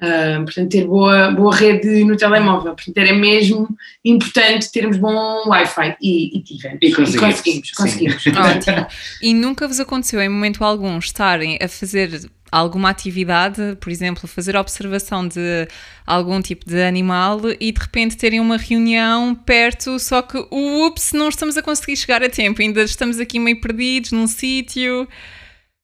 Uh, 0.02 0.44
portanto, 0.44 0.72
ter 0.72 0.86
boa, 0.86 1.32
boa 1.32 1.56
rede 1.56 2.04
no 2.04 2.18
telemóvel. 2.18 2.76
Portanto, 2.76 2.98
era 2.98 3.14
mesmo 3.14 3.68
importante 4.04 4.70
termos 4.70 4.98
bom 4.98 5.48
Wi-Fi 5.48 5.96
e, 6.02 6.38
e 6.38 6.42
tivemos. 6.42 6.80
E 6.82 6.92
conseguimos. 6.92 7.16
E 7.16 7.72
conseguimos, 7.72 7.72
conseguimos. 7.72 8.28
Ótimo. 8.36 8.88
E 9.22 9.34
nunca 9.34 9.68
vos 9.68 9.80
aconteceu 9.80 10.22
em 10.22 10.28
momento 10.28 10.64
algum 10.64 10.98
estarem 11.00 11.58
a 11.62 11.68
fazer 11.70 12.30
alguma 12.52 12.90
atividade, 12.90 13.78
por 13.80 13.90
exemplo, 13.90 14.28
fazer 14.28 14.56
observação 14.56 15.28
de 15.28 15.68
algum 16.06 16.42
tipo 16.42 16.66
de 16.66 16.82
animal 16.82 17.42
e 17.60 17.72
de 17.72 17.80
repente 17.80 18.16
terem 18.16 18.40
uma 18.40 18.58
reunião 18.58 19.36
perto, 19.36 20.00
só 20.00 20.22
que, 20.22 20.38
ups, 20.52 21.12
não 21.14 21.30
estamos 21.30 21.58
a 21.58 21.62
conseguir 21.62 21.98
chegar 21.98 22.24
a 22.24 22.30
tempo, 22.30 22.62
ainda 22.62 22.84
estamos 22.84 23.20
aqui 23.20 23.40
meio 23.40 23.60
perdidos 23.60 24.12
num 24.12 24.28
sítio. 24.28 25.08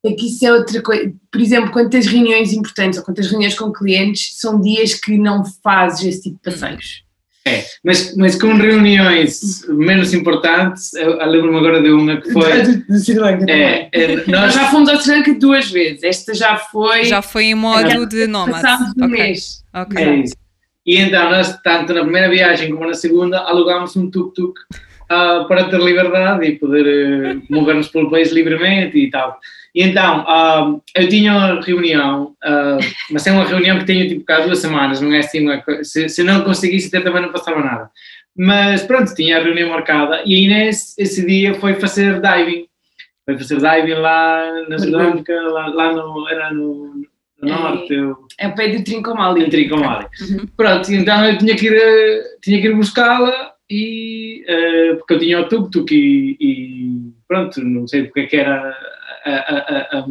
É 0.03 0.13
que 0.13 0.25
isso 0.25 0.45
é 0.45 0.51
outra 0.51 0.81
coisa. 0.81 1.13
Por 1.31 1.39
exemplo, 1.39 1.71
quando 1.71 1.89
tens 1.89 2.07
reuniões 2.07 2.53
importantes 2.53 2.97
ou 2.97 3.05
quando 3.05 3.17
tens 3.17 3.29
reuniões 3.29 3.57
com 3.57 3.71
clientes, 3.71 4.39
são 4.39 4.59
dias 4.59 4.95
que 4.95 5.17
não 5.17 5.43
fazes 5.63 6.05
esse 6.05 6.21
tipo 6.23 6.37
de 6.37 6.41
passeios. 6.41 7.03
É, 7.43 7.63
mas, 7.83 8.15
mas 8.15 8.39
com 8.39 8.53
reuniões 8.53 9.67
menos 9.67 10.13
importantes, 10.13 10.93
eu, 10.93 11.19
eu 11.19 11.27
lembro-me 11.27 11.57
agora 11.57 11.81
de 11.81 11.89
uma 11.89 12.21
que 12.21 12.31
foi. 12.31 12.61
De, 12.87 12.99
Sri 12.99 13.17
Lanka 13.17 13.45
é, 13.49 13.89
é, 13.91 14.15
nós... 14.15 14.27
nós... 14.27 14.53
já 14.53 14.69
fomos 14.69 14.89
ao 14.89 14.97
Sri 14.97 15.17
Lanka 15.17 15.33
duas 15.33 15.71
vezes, 15.71 16.03
esta 16.03 16.35
já 16.35 16.55
foi. 16.55 17.05
Já 17.05 17.21
foi 17.21 17.45
em 17.45 17.55
modo 17.55 18.05
de 18.05 18.27
nómada. 18.27 18.61
Passámos 18.61 18.93
um 18.95 19.05
okay. 19.05 19.23
mês. 19.23 19.63
Ok. 19.73 20.03
É 20.03 20.15
isso. 20.17 20.35
E 20.85 20.97
então, 20.97 21.29
nós, 21.29 21.59
tanto 21.63 21.93
na 21.93 22.01
primeira 22.01 22.29
viagem 22.29 22.71
como 22.71 22.87
na 22.87 22.93
segunda, 22.93 23.39
alugámos 23.39 23.95
um 23.95 24.09
tuk-tuk 24.09 24.59
uh, 25.11 25.47
para 25.47 25.65
ter 25.69 25.79
liberdade 25.79 26.45
e 26.45 26.59
poder 26.59 27.37
uh, 27.37 27.41
mover-nos 27.49 27.87
pelo 27.89 28.09
país 28.09 28.31
livremente 28.31 28.97
e 28.97 29.09
tal. 29.09 29.39
E 29.73 29.83
então, 29.83 30.23
uh, 30.23 30.81
eu 30.95 31.07
tinha 31.07 31.31
uma 31.31 31.61
reunião, 31.61 32.35
uh, 32.43 32.77
mas 33.09 33.25
é 33.25 33.31
uma 33.31 33.45
reunião 33.45 33.79
que 33.79 33.85
tenho 33.85 34.07
tipo 34.07 34.25
cá 34.25 34.41
duas 34.41 34.59
semanas, 34.59 34.99
não 34.99 35.13
é 35.13 35.19
assim, 35.19 35.41
uma, 35.41 35.63
se, 35.83 36.09
se 36.09 36.23
não 36.23 36.43
conseguisse 36.43 36.87
até 36.87 37.01
também 37.01 37.21
não 37.21 37.31
passava 37.31 37.61
nada. 37.61 37.89
Mas 38.35 38.83
pronto, 38.83 39.13
tinha 39.13 39.37
a 39.37 39.43
reunião 39.43 39.69
marcada 39.69 40.21
e 40.25 40.35
a 40.35 40.39
Inês 40.39 40.95
esse 40.97 41.25
dia 41.25 41.53
foi 41.55 41.75
fazer 41.75 42.21
diving. 42.21 42.65
Foi 43.25 43.37
fazer 43.37 43.57
diving 43.57 43.99
lá 43.99 44.65
na 44.67 44.79
Sudâfrica, 44.79 45.33
lá, 45.33 45.67
lá 45.67 45.93
no, 45.93 46.27
era 46.29 46.53
no, 46.53 47.05
no 47.41 47.49
é, 47.49 47.51
norte. 47.51 47.93
Eu, 47.93 48.17
é 48.39 48.47
o 48.47 48.55
pé 48.55 48.69
do 48.69 48.83
Trincomalee. 48.83 49.49
Trincomalee. 49.49 50.07
Uhum. 50.21 50.47
Pronto, 50.55 50.91
então 50.93 51.25
eu 51.25 51.37
tinha 51.37 51.55
que 51.55 51.67
ir, 51.67 52.23
tinha 52.41 52.61
que 52.61 52.67
ir 52.67 52.75
buscá-la 52.75 53.53
e 53.69 54.43
uh, 54.49 54.97
porque 54.97 55.13
eu 55.13 55.19
tinha 55.19 55.39
o 55.39 55.47
tuk-tuk 55.47 55.93
e, 55.93 56.37
e, 56.39 57.13
pronto, 57.27 57.61
não 57.63 57.87
sei 57.87 58.03
porque 58.03 58.21
é 58.21 58.25
que 58.27 58.37
era 58.37 58.77
a, 59.25 59.97
a, 59.99 60.05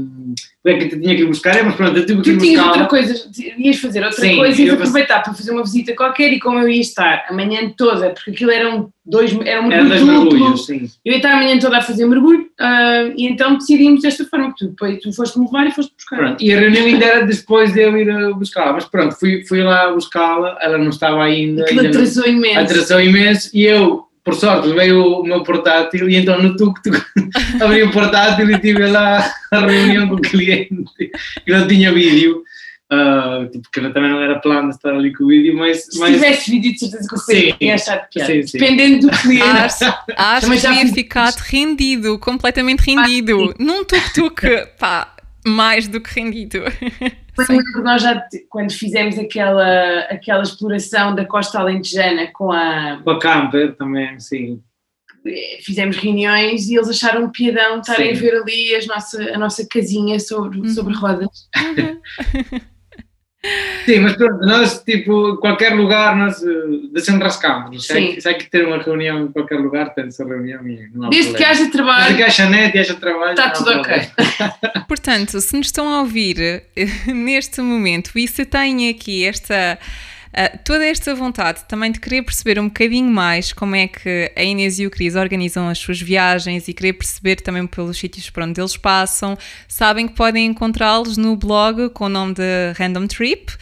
é 0.66 0.74
que 0.76 0.88
te 0.88 1.00
tinha 1.00 1.16
que 1.16 1.22
ir 1.22 1.26
buscar, 1.26 1.64
mas 1.64 1.74
pronto, 1.74 1.96
eu 1.96 2.06
tive 2.06 2.20
que 2.22 2.30
ir 2.30 2.34
Tu 2.34 2.40
tinhas 2.40 2.56
buscar. 2.58 2.68
outra 2.68 2.86
coisa, 2.86 3.30
ias 3.58 3.76
fazer 3.78 4.04
outra 4.04 4.20
Sim, 4.20 4.36
coisa 4.36 4.60
e 4.60 4.64
ias 4.66 4.74
aproveitar 4.74 5.22
para 5.22 5.32
fazer 5.34 5.50
uma 5.52 5.62
visita 5.62 5.94
qualquer 5.94 6.32
e 6.32 6.38
como 6.38 6.58
eu 6.58 6.68
ia 6.68 6.80
estar 6.80 7.24
a 7.28 7.32
manhã 7.32 7.72
toda, 7.76 8.10
porque 8.10 8.30
aquilo 8.30 8.50
eram 8.50 8.92
dois, 9.04 9.32
era 9.44 9.62
um 9.62 9.72
Era 9.72 9.82
mergulho 9.84 10.12
duplo, 10.20 10.32
mergulhos, 10.38 10.66
sim. 10.66 10.86
eu 11.04 11.12
ia 11.12 11.16
estar 11.16 11.32
a 11.32 11.36
manhã 11.36 11.58
toda 11.58 11.78
a 11.78 11.82
fazer 11.82 12.04
mergulho 12.06 12.46
ah, 12.60 13.10
e 13.16 13.26
então 13.26 13.56
decidimos 13.56 14.02
desta 14.02 14.24
forma, 14.26 14.50
que 14.52 14.58
tu, 14.58 14.68
depois 14.68 15.00
tu 15.00 15.12
foste-me 15.12 15.46
levar 15.46 15.66
e 15.66 15.72
foste 15.72 15.92
buscar. 15.96 16.16
Pronto, 16.16 16.44
e 16.44 16.52
a 16.52 16.60
reunião 16.60 16.84
ainda 16.86 17.04
era 17.06 17.26
depois 17.26 17.72
de 17.72 17.80
eu 17.80 17.96
ir 17.96 18.10
a 18.10 18.30
buscá-la, 18.34 18.74
mas 18.74 18.84
pronto, 18.84 19.16
fui, 19.18 19.44
fui 19.46 19.62
lá 19.62 19.90
buscá-la, 19.92 20.58
ela 20.60 20.76
não 20.78 20.90
estava 20.90 21.24
ainda. 21.24 21.62
Aquilo 21.62 21.86
atrasou 21.88 22.26
imenso. 22.26 22.58
atrasou 22.60 23.00
imenso 23.00 23.50
e 23.54 23.64
eu, 23.64 24.04
por 24.24 24.34
sorte, 24.34 24.72
veio 24.72 25.20
o 25.20 25.24
meu 25.24 25.42
portátil 25.42 26.08
e 26.08 26.16
então 26.16 26.40
no 26.40 26.56
tuk-tuk 26.56 27.02
abri 27.60 27.82
o 27.82 27.90
portátil 27.90 28.50
e 28.50 28.58
tive 28.58 28.86
lá 28.86 29.32
a 29.50 29.60
reunião 29.60 30.08
com 30.08 30.14
o 30.14 30.20
cliente 30.20 30.84
e 31.46 31.50
não 31.50 31.66
tinha 31.66 31.92
vídeo, 31.92 32.42
ah, 32.92 33.46
tipo, 33.50 33.70
que 33.70 33.80
eu 33.80 33.92
também 33.92 34.10
não 34.10 34.20
era 34.20 34.40
plano 34.40 34.70
estar 34.70 34.90
ali 34.90 35.14
com 35.14 35.24
o 35.24 35.28
vídeo, 35.28 35.56
mas... 35.56 35.86
Se 35.86 35.98
mas 35.98 36.12
tivesse 36.12 36.50
vídeo, 36.50 36.72
de 36.72 36.78
certeza 36.80 37.08
que 37.08 37.14
o 37.14 37.24
cliente 37.24 37.56
ia 37.64 37.74
achar 37.74 38.08
piada. 38.08 38.32
Sim, 38.32 38.42
sim. 38.46 38.58
Dependendo 38.58 39.06
do 39.06 39.16
cliente. 39.16 39.44
Acho, 40.16 40.50
que 40.50 40.58
fui- 40.58 40.92
ficado 40.92 41.38
rendido, 41.38 42.18
completamente 42.18 42.80
rendido. 42.80 43.54
Num 43.58 43.84
tuk-tuk, 43.84 44.42
pá, 44.78 45.14
mais 45.46 45.88
do 45.88 46.00
que 46.00 46.20
rendido. 46.20 46.58
Nós 47.82 48.02
já, 48.02 48.22
quando 48.48 48.72
fizemos 48.72 49.18
aquela, 49.18 50.00
aquela 50.10 50.42
exploração 50.42 51.14
da 51.14 51.24
costa 51.24 51.58
alentejana 51.58 52.26
com 52.32 52.52
a... 52.52 53.00
com 53.02 53.10
a 53.10 53.18
camper 53.18 53.74
também, 53.76 54.18
sim. 54.20 54.62
Fizemos 55.62 55.96
reuniões 55.96 56.68
e 56.68 56.76
eles 56.76 56.88
acharam 56.88 57.30
piadão 57.30 57.80
estarem 57.80 58.12
a 58.12 58.14
ver 58.14 58.34
ali 58.34 58.74
as 58.74 58.86
nossa, 58.86 59.22
a 59.34 59.38
nossa 59.38 59.66
casinha 59.66 60.18
sobre, 60.18 60.68
sobre 60.70 60.94
rodas. 60.94 61.48
Sim, 63.86 64.00
mas 64.00 64.12
pronto, 64.16 64.44
nós, 64.44 64.82
tipo, 64.84 65.36
qualquer 65.38 65.74
lugar, 65.74 66.14
nós 66.14 66.42
uh, 66.42 66.92
desenrascamos. 66.92 67.86
Se 67.86 67.94
Sim. 67.94 67.98
hay, 67.98 68.20
se 68.20 68.28
hay 68.28 68.34
que 68.34 68.50
ter 68.50 68.66
uma 68.66 68.76
reunião 68.78 69.24
em 69.24 69.32
qualquer 69.32 69.58
lugar, 69.58 69.94
tem 69.94 70.06
essa 70.06 70.24
reunião 70.24 70.66
e 70.68 70.90
não 70.92 71.06
há 71.06 71.08
Desde 71.10 71.32
que 71.32 71.38
problema. 71.38 71.50
haja 71.50 71.60
Desde 71.60 71.72
trabalho, 71.72 72.16
que 72.16 72.22
haja 72.22 72.50
net 72.50 72.76
e 72.76 72.80
haja 72.80 72.94
trabalho. 72.94 73.30
está 73.30 73.50
tudo 73.50 73.70
ok. 73.70 73.94
Portanto, 74.86 75.40
se 75.40 75.56
nos 75.56 75.68
estão 75.68 75.88
a 75.88 76.00
ouvir 76.00 76.38
eh, 76.76 76.86
neste 77.06 77.62
momento 77.62 78.10
e 78.16 78.28
se 78.28 78.44
têm 78.44 78.90
aqui 78.90 79.24
esta. 79.24 79.78
Eh, 80.32 80.56
toda 80.58 80.84
esta 80.84 81.14
vontade 81.14 81.64
também 81.66 81.90
de 81.90 81.98
querer 81.98 82.22
perceber 82.22 82.58
um 82.60 82.68
bocadinho 82.68 83.10
mais 83.10 83.52
como 83.52 83.74
é 83.74 83.88
que 83.88 84.30
a 84.36 84.42
Inês 84.42 84.78
e 84.78 84.86
o 84.86 84.90
Cris 84.90 85.16
organizam 85.16 85.68
as 85.68 85.78
suas 85.78 86.00
viagens 86.00 86.68
e 86.68 86.72
querer 86.72 86.92
perceber 86.92 87.36
também 87.36 87.66
pelos 87.66 87.98
sítios 87.98 88.30
por 88.30 88.42
onde 88.42 88.60
eles 88.60 88.76
passam, 88.76 89.36
sabem 89.66 90.06
que 90.06 90.14
podem 90.14 90.46
encontrá-los 90.46 91.16
no 91.16 91.36
blog 91.36 91.90
com 91.90 92.04
o 92.04 92.08
nome 92.08 92.34
de 92.34 92.72
Random 92.76 93.06
Trip. 93.06 93.52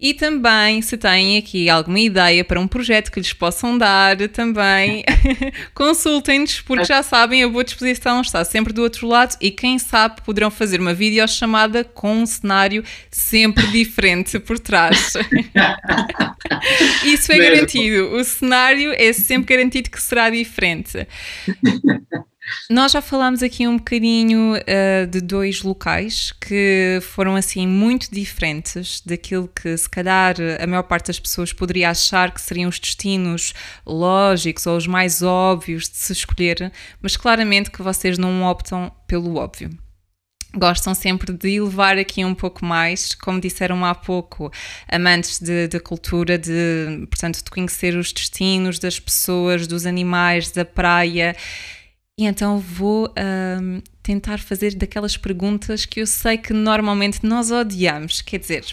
E 0.00 0.14
também, 0.14 0.80
se 0.80 0.96
têm 0.96 1.36
aqui 1.38 1.68
alguma 1.68 1.98
ideia 1.98 2.44
para 2.44 2.60
um 2.60 2.68
projeto 2.68 3.10
que 3.10 3.18
lhes 3.18 3.32
possam 3.32 3.76
dar, 3.76 4.16
também 4.28 5.04
consultem-nos, 5.74 6.60
porque 6.60 6.84
já 6.84 7.02
sabem, 7.02 7.42
a 7.42 7.48
boa 7.48 7.64
disposição 7.64 8.20
está 8.20 8.44
sempre 8.44 8.72
do 8.72 8.82
outro 8.82 9.08
lado 9.08 9.36
e 9.40 9.50
quem 9.50 9.76
sabe 9.78 10.22
poderão 10.22 10.50
fazer 10.52 10.80
uma 10.80 10.94
videochamada 10.94 11.82
com 11.82 12.18
um 12.18 12.26
cenário 12.26 12.84
sempre 13.10 13.66
diferente 13.72 14.38
por 14.38 14.58
trás. 14.60 15.14
Isso 17.04 17.32
é 17.32 17.36
Mesmo. 17.36 17.54
garantido. 17.54 18.14
O 18.14 18.24
cenário 18.24 18.92
é 18.96 19.12
sempre 19.12 19.56
garantido 19.56 19.90
que 19.90 20.00
será 20.00 20.30
diferente. 20.30 21.06
Nós 22.70 22.92
já 22.92 23.00
falámos 23.00 23.42
aqui 23.42 23.66
um 23.66 23.76
bocadinho 23.76 24.54
uh, 24.54 25.06
de 25.06 25.20
dois 25.20 25.62
locais 25.62 26.32
que 26.32 26.98
foram 27.02 27.34
assim 27.34 27.66
muito 27.66 28.10
diferentes 28.12 29.00
daquilo 29.00 29.48
que 29.48 29.76
se 29.76 29.88
calhar 29.88 30.36
a 30.60 30.66
maior 30.66 30.82
parte 30.82 31.06
das 31.06 31.18
pessoas 31.18 31.52
poderia 31.52 31.90
achar 31.90 32.32
que 32.32 32.40
seriam 32.40 32.68
os 32.68 32.78
destinos 32.78 33.54
lógicos 33.86 34.66
ou 34.66 34.76
os 34.76 34.86
mais 34.86 35.22
óbvios 35.22 35.88
de 35.88 35.96
se 35.96 36.12
escolher, 36.12 36.72
mas 37.00 37.16
claramente 37.16 37.70
que 37.70 37.82
vocês 37.82 38.18
não 38.18 38.42
optam 38.44 38.92
pelo 39.06 39.36
óbvio 39.36 39.70
gostam 40.54 40.94
sempre 40.94 41.32
de 41.32 41.56
elevar 41.56 41.98
aqui 41.98 42.24
um 42.24 42.34
pouco 42.34 42.64
mais, 42.64 43.14
como 43.14 43.40
disseram 43.40 43.84
há 43.84 43.94
pouco, 43.94 44.50
amantes 44.90 45.38
de 45.40 45.68
cultura, 45.80 46.38
de, 46.38 47.06
portanto, 47.08 47.44
de 47.44 47.50
conhecer 47.50 47.94
os 47.96 48.12
destinos 48.12 48.78
das 48.78 48.98
pessoas, 48.98 49.66
dos 49.66 49.84
animais, 49.86 50.50
da 50.50 50.64
praia. 50.64 51.36
E 52.18 52.24
então 52.24 52.58
vou 52.58 53.14
tentar 54.02 54.38
fazer 54.40 54.74
daquelas 54.74 55.16
perguntas 55.16 55.86
que 55.86 56.00
eu 56.00 56.06
sei 56.06 56.36
que 56.36 56.52
normalmente 56.52 57.24
nós 57.24 57.52
odiamos, 57.52 58.20
quer 58.20 58.38
dizer, 58.38 58.64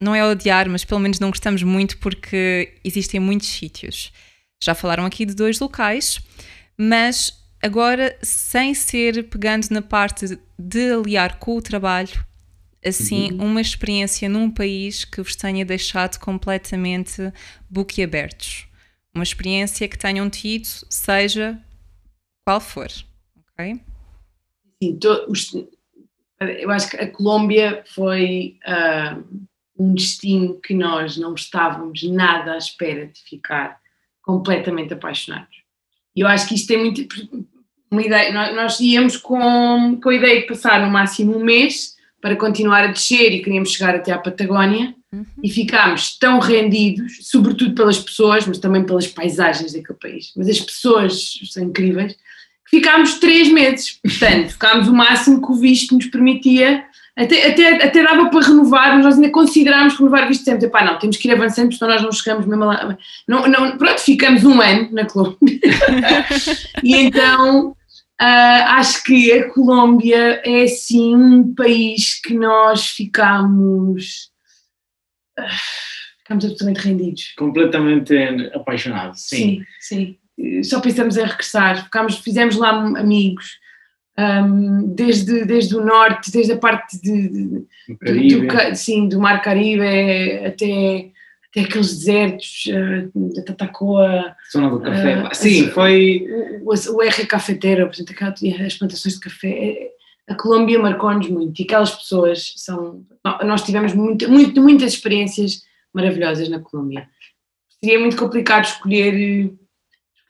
não 0.00 0.14
é 0.14 0.24
odiar, 0.24 0.68
mas 0.68 0.84
pelo 0.84 1.00
menos 1.00 1.20
não 1.20 1.28
gostamos 1.30 1.62
muito 1.62 1.96
porque 1.98 2.74
existem 2.82 3.20
muitos 3.20 3.46
sítios. 3.48 4.12
Já 4.60 4.74
falaram 4.74 5.04
aqui 5.04 5.24
de 5.24 5.34
dois 5.34 5.60
locais, 5.60 6.18
mas 6.76 7.32
agora 7.62 8.16
sem 8.20 8.74
ser 8.74 9.28
pegando 9.28 9.68
na 9.70 9.82
parte 9.82 10.36
de 10.58 10.90
aliar 10.92 11.38
com 11.38 11.56
o 11.56 11.62
trabalho, 11.62 12.26
assim, 12.84 13.30
Uhum. 13.32 13.44
uma 13.46 13.60
experiência 13.60 14.28
num 14.28 14.50
país 14.50 15.04
que 15.04 15.22
vos 15.22 15.36
tenha 15.36 15.64
deixado 15.64 16.18
completamente 16.18 17.32
boquiabertos. 17.70 18.66
Uma 19.14 19.22
experiência 19.24 19.86
que 19.86 19.98
tenham 19.98 20.28
tido, 20.30 20.66
seja 20.88 21.58
qual 22.48 22.60
for, 22.62 22.88
ok? 23.52 23.78
Sim, 24.82 24.96
to- 24.98 25.26
os- 25.28 25.52
eu 26.40 26.70
acho 26.70 26.88
que 26.88 26.96
a 26.96 27.10
Colômbia 27.10 27.82
foi 27.94 28.56
ah, 28.64 29.18
um 29.78 29.92
destino 29.92 30.58
que 30.58 30.72
nós 30.72 31.18
não 31.18 31.34
estávamos 31.34 32.02
nada 32.04 32.52
à 32.54 32.56
espera 32.56 33.06
de 33.06 33.20
ficar 33.22 33.78
completamente 34.22 34.94
apaixonados. 34.94 35.56
E 36.16 36.20
eu 36.22 36.26
acho 36.26 36.48
que 36.48 36.54
isto 36.54 36.68
tem 36.68 36.78
muito. 36.78 37.06
Uma 37.90 38.02
ideia, 38.02 38.32
nós, 38.32 38.54
nós 38.54 38.80
íamos 38.80 39.16
com, 39.18 39.98
com 40.02 40.08
a 40.08 40.14
ideia 40.14 40.40
de 40.40 40.46
passar 40.46 40.80
no 40.84 40.90
máximo 40.90 41.36
um 41.36 41.44
mês 41.44 41.96
para 42.20 42.34
continuar 42.36 42.84
a 42.84 42.92
descer 42.92 43.32
e 43.32 43.42
queríamos 43.42 43.72
chegar 43.72 43.94
até 43.94 44.10
à 44.12 44.18
Patagónia 44.18 44.94
Uhum. 45.10 45.24
e 45.42 45.48
ficámos 45.48 46.18
tão 46.18 46.38
rendidos, 46.38 47.20
sobretudo 47.30 47.74
pelas 47.74 47.98
pessoas, 47.98 48.46
mas 48.46 48.58
também 48.58 48.84
pelas 48.84 49.06
paisagens 49.06 49.72
daquele 49.72 49.98
país. 49.98 50.32
Mas 50.36 50.50
as 50.50 50.60
pessoas 50.60 51.32
são 51.50 51.62
incríveis, 51.62 52.14
ficámos 52.70 53.14
três 53.14 53.48
meses. 53.48 53.98
Portanto, 54.02 54.50
ficámos 54.50 54.88
o 54.88 54.94
máximo 54.94 55.44
que 55.44 55.52
o 55.52 55.56
visto 55.56 55.94
nos 55.94 56.06
permitia. 56.06 56.84
Até, 57.16 57.48
até, 57.48 57.84
até 57.84 58.02
dava 58.04 58.30
para 58.30 58.46
renovar, 58.46 58.94
mas 58.94 59.04
nós 59.04 59.14
ainda 59.16 59.30
considerámos 59.30 59.98
renovar 59.98 60.24
o 60.24 60.28
visto 60.28 60.44
sempre. 60.44 60.66
Epá, 60.66 60.84
não, 60.84 60.98
temos 60.98 61.16
que 61.16 61.26
ir 61.26 61.32
avançando, 61.32 61.74
senão 61.74 61.92
nós 61.92 62.02
não 62.02 62.12
chegamos 62.12 62.46
mesmo 62.46 62.64
lá. 62.64 62.96
Não, 63.26 63.48
não, 63.48 63.76
pronto, 63.76 64.00
ficamos 64.00 64.44
um 64.44 64.60
ano 64.60 64.88
na 64.92 65.04
Colômbia. 65.04 65.58
e 66.84 66.94
então 66.94 67.74
ah, 68.20 68.78
acho 68.78 69.04
que 69.04 69.30
a 69.32 69.48
Colômbia 69.52 70.42
é 70.44 70.64
assim 70.64 71.14
um 71.14 71.54
país 71.54 72.20
que 72.20 72.34
nós 72.34 72.88
ficámos. 72.88 74.32
ah, 75.38 75.48
ficámos 76.18 76.44
absolutamente 76.44 76.80
rendidos. 76.80 77.34
Completamente 77.36 78.14
apaixonado, 78.52 79.14
sim. 79.14 79.36
Sim, 79.36 79.66
sim. 79.78 80.18
Só 80.62 80.80
pensamos 80.80 81.16
em 81.16 81.24
regressar. 81.24 81.84
Ficámos, 81.84 82.18
fizemos 82.18 82.56
lá 82.56 82.70
amigos, 82.70 83.58
hum, 84.18 84.92
desde, 84.94 85.44
desde 85.44 85.76
o 85.76 85.84
norte, 85.84 86.30
desde 86.30 86.52
a 86.52 86.56
parte 86.58 87.00
de, 87.00 87.28
de- 87.28 87.44
do, 87.48 88.46
do 88.46 88.76
sim, 88.76 89.08
do 89.08 89.20
Mar 89.20 89.40
Caribe 89.42 89.82
até, 90.46 91.10
até 91.50 91.60
aqueles 91.60 91.96
desertos 91.98 92.64
ah, 92.72 93.08
da 93.34 93.42
Tatacoa, 93.42 94.36
Zona 94.52 94.70
do 94.70 94.80
café. 94.80 95.14
Ah, 95.14 95.34
sim, 95.34 95.66
as- 95.66 95.72
foi. 95.72 96.26
o, 96.62 96.72
o, 96.72 96.96
o 96.96 97.02
R 97.02 97.26
cafeteiro, 97.26 97.86
portanto, 97.86 98.10
aquela, 98.12 98.34
as 98.66 98.74
plantações 98.74 99.14
de 99.14 99.20
café. 99.20 99.48
É- 99.48 99.90
A 100.28 100.34
Colômbia 100.34 100.78
marcou-nos 100.78 101.28
muito 101.30 101.58
e 101.60 101.64
aquelas 101.64 101.94
pessoas 101.94 102.52
são. 102.56 103.02
nó- 103.24 103.38
Nós 103.44 103.62
tivemos 103.62 103.94
muito, 103.94 104.30
muito, 104.30 104.60
muitas 104.62 104.92
experiências 104.92 105.62
maravilhosas 105.92 106.48
na 106.48 106.60
Colômbia. 106.60 107.08
Seria 107.82 107.98
muito 107.98 108.16
complicado 108.16 108.64
escolher, 108.64 109.50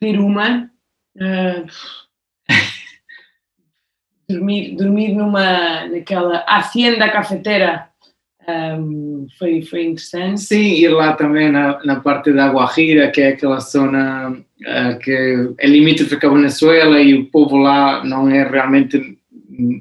escolher 0.00 0.20
uma. 0.20 0.70
ah, 1.20 1.64
dormir, 4.28 4.76
dormir 4.76 5.14
numa, 5.14 5.86
naquela 5.86 6.38
hacienda 6.40 7.08
cafeteira 7.10 7.88
ahm, 8.46 9.26
foi, 9.38 9.62
foi 9.62 9.84
interessante. 9.84 10.40
Sim, 10.40 10.74
ir 10.74 10.88
lá 10.88 11.14
também 11.14 11.50
na, 11.50 11.82
na 11.84 12.00
parte 12.00 12.32
da 12.32 12.48
Guajira, 12.48 13.10
que 13.10 13.20
é 13.20 13.28
aquela 13.28 13.58
zona 13.60 14.36
ah, 14.66 14.94
que 15.02 15.54
é 15.58 15.66
limítrofe 15.66 16.18
com 16.18 16.26
a 16.28 16.34
Venezuela 16.34 17.00
e 17.00 17.14
o 17.14 17.26
povo 17.26 17.56
lá 17.56 18.04
não 18.04 18.28
é 18.28 18.48
realmente, 18.48 19.18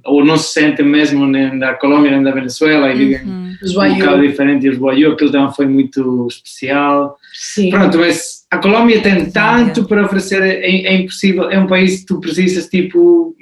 ou 0.06 0.26
não 0.26 0.38
se 0.38 0.54
sente 0.54 0.82
mesmo 0.82 1.26
nem 1.26 1.60
da 1.60 1.74
Colômbia 1.76 2.12
nem 2.12 2.24
da 2.24 2.32
Venezuela 2.32 2.92
e 2.92 2.98
vivem 2.98 3.48
Uhum. 3.64 3.88
Um 3.90 3.98
bocado 3.98 4.22
diferente. 4.22 4.66
E 4.66 4.70
os 4.70 4.78
Boiú, 4.78 5.14
aquilo 5.14 5.32
também 5.32 5.54
foi 5.54 5.66
muito 5.66 6.28
especial. 6.30 7.18
sim. 7.34 7.70
Pronto, 7.70 7.98
mas 7.98 8.37
a 8.50 8.58
Colômbia 8.60 9.02
tem 9.02 9.30
tanto 9.30 9.86
para 9.86 10.06
oferecer, 10.06 10.42
é, 10.42 10.66
é 10.66 10.96
impossível, 10.96 11.50
é 11.50 11.60
um 11.60 11.68
país 11.68 12.00
que 12.00 12.06
tu 12.06 12.20
precisas, 12.20 12.68
tipo, 12.68 13.36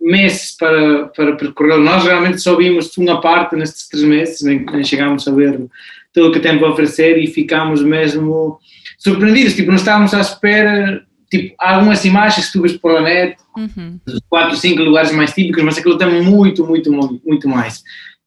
meses 0.00 0.56
para, 0.56 1.06
para 1.08 1.36
percorrer. 1.36 1.78
Nós 1.78 2.04
realmente 2.04 2.40
só 2.40 2.54
vimos 2.56 2.96
uma 2.96 3.20
parte 3.20 3.56
nestes 3.56 3.88
três 3.88 4.04
meses, 4.04 4.42
nem, 4.42 4.64
nem 4.64 4.84
chegámos 4.84 5.26
a 5.26 5.32
ver 5.32 5.66
tudo 6.12 6.28
o 6.28 6.32
que 6.32 6.40
tem 6.40 6.58
para 6.58 6.70
oferecer 6.70 7.18
e 7.18 7.26
ficámos 7.26 7.82
mesmo 7.82 8.58
surpreendidos. 8.98 9.54
Tipo, 9.54 9.68
não 9.68 9.76
estávamos 9.76 10.14
à 10.14 10.20
espera. 10.20 11.04
Tipo, 11.30 11.54
algumas 11.58 12.04
imagens 12.04 12.46
que 12.46 12.52
tu 12.52 12.62
vês 12.62 12.76
por 12.76 13.02
net, 13.02 13.36
Uhum. 13.56 13.98
quatro, 14.28 14.54
cinco 14.56 14.82
lugares 14.82 15.10
mais 15.12 15.32
típicos, 15.32 15.64
mas 15.64 15.78
aquilo 15.78 15.96
tem 15.98 16.22
muito, 16.22 16.64
muito, 16.64 16.92
muito 16.92 17.48
mais. 17.48 17.82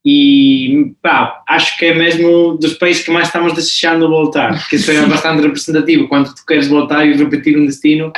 E 0.05 0.95
pá, 1.01 1.43
acho 1.47 1.77
que 1.77 1.85
é 1.85 1.93
mesmo 1.93 2.57
dos 2.57 2.73
países 2.75 3.03
que 3.03 3.11
mais 3.11 3.27
estamos 3.27 3.53
desejando 3.53 4.09
voltar, 4.09 4.57
porque 4.57 4.77
isso 4.77 4.89
é 4.91 5.05
bastante 5.05 5.41
representativo 5.41 6.07
quando 6.07 6.33
tu 6.33 6.45
queres 6.45 6.67
voltar 6.67 7.05
e 7.05 7.13
repetir 7.13 7.57
um 7.57 7.65
destino. 7.65 8.11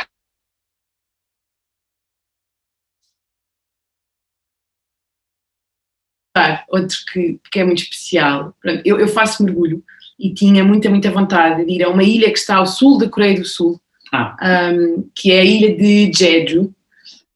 Outro 6.69 6.97
que, 7.11 7.39
que 7.51 7.59
é 7.59 7.65
muito 7.65 7.81
especial. 7.81 8.55
Eu, 8.85 8.99
eu 8.99 9.07
faço 9.07 9.43
mergulho 9.43 9.83
e 10.17 10.33
tinha 10.33 10.63
muita, 10.63 10.89
muita 10.89 11.11
vontade 11.11 11.65
de 11.65 11.71
ir 11.73 11.83
a 11.83 11.89
uma 11.89 12.03
ilha 12.03 12.31
que 12.31 12.37
está 12.37 12.55
ao 12.55 12.65
sul 12.65 12.97
da 12.97 13.09
Coreia 13.09 13.39
do 13.39 13.45
Sul, 13.45 13.81
Ah, 14.13 14.35
um, 14.73 15.09
que 15.15 15.31
é 15.31 15.41
a 15.41 15.43
ilha 15.43 15.75
de 15.75 16.11
Jeju, 16.13 16.73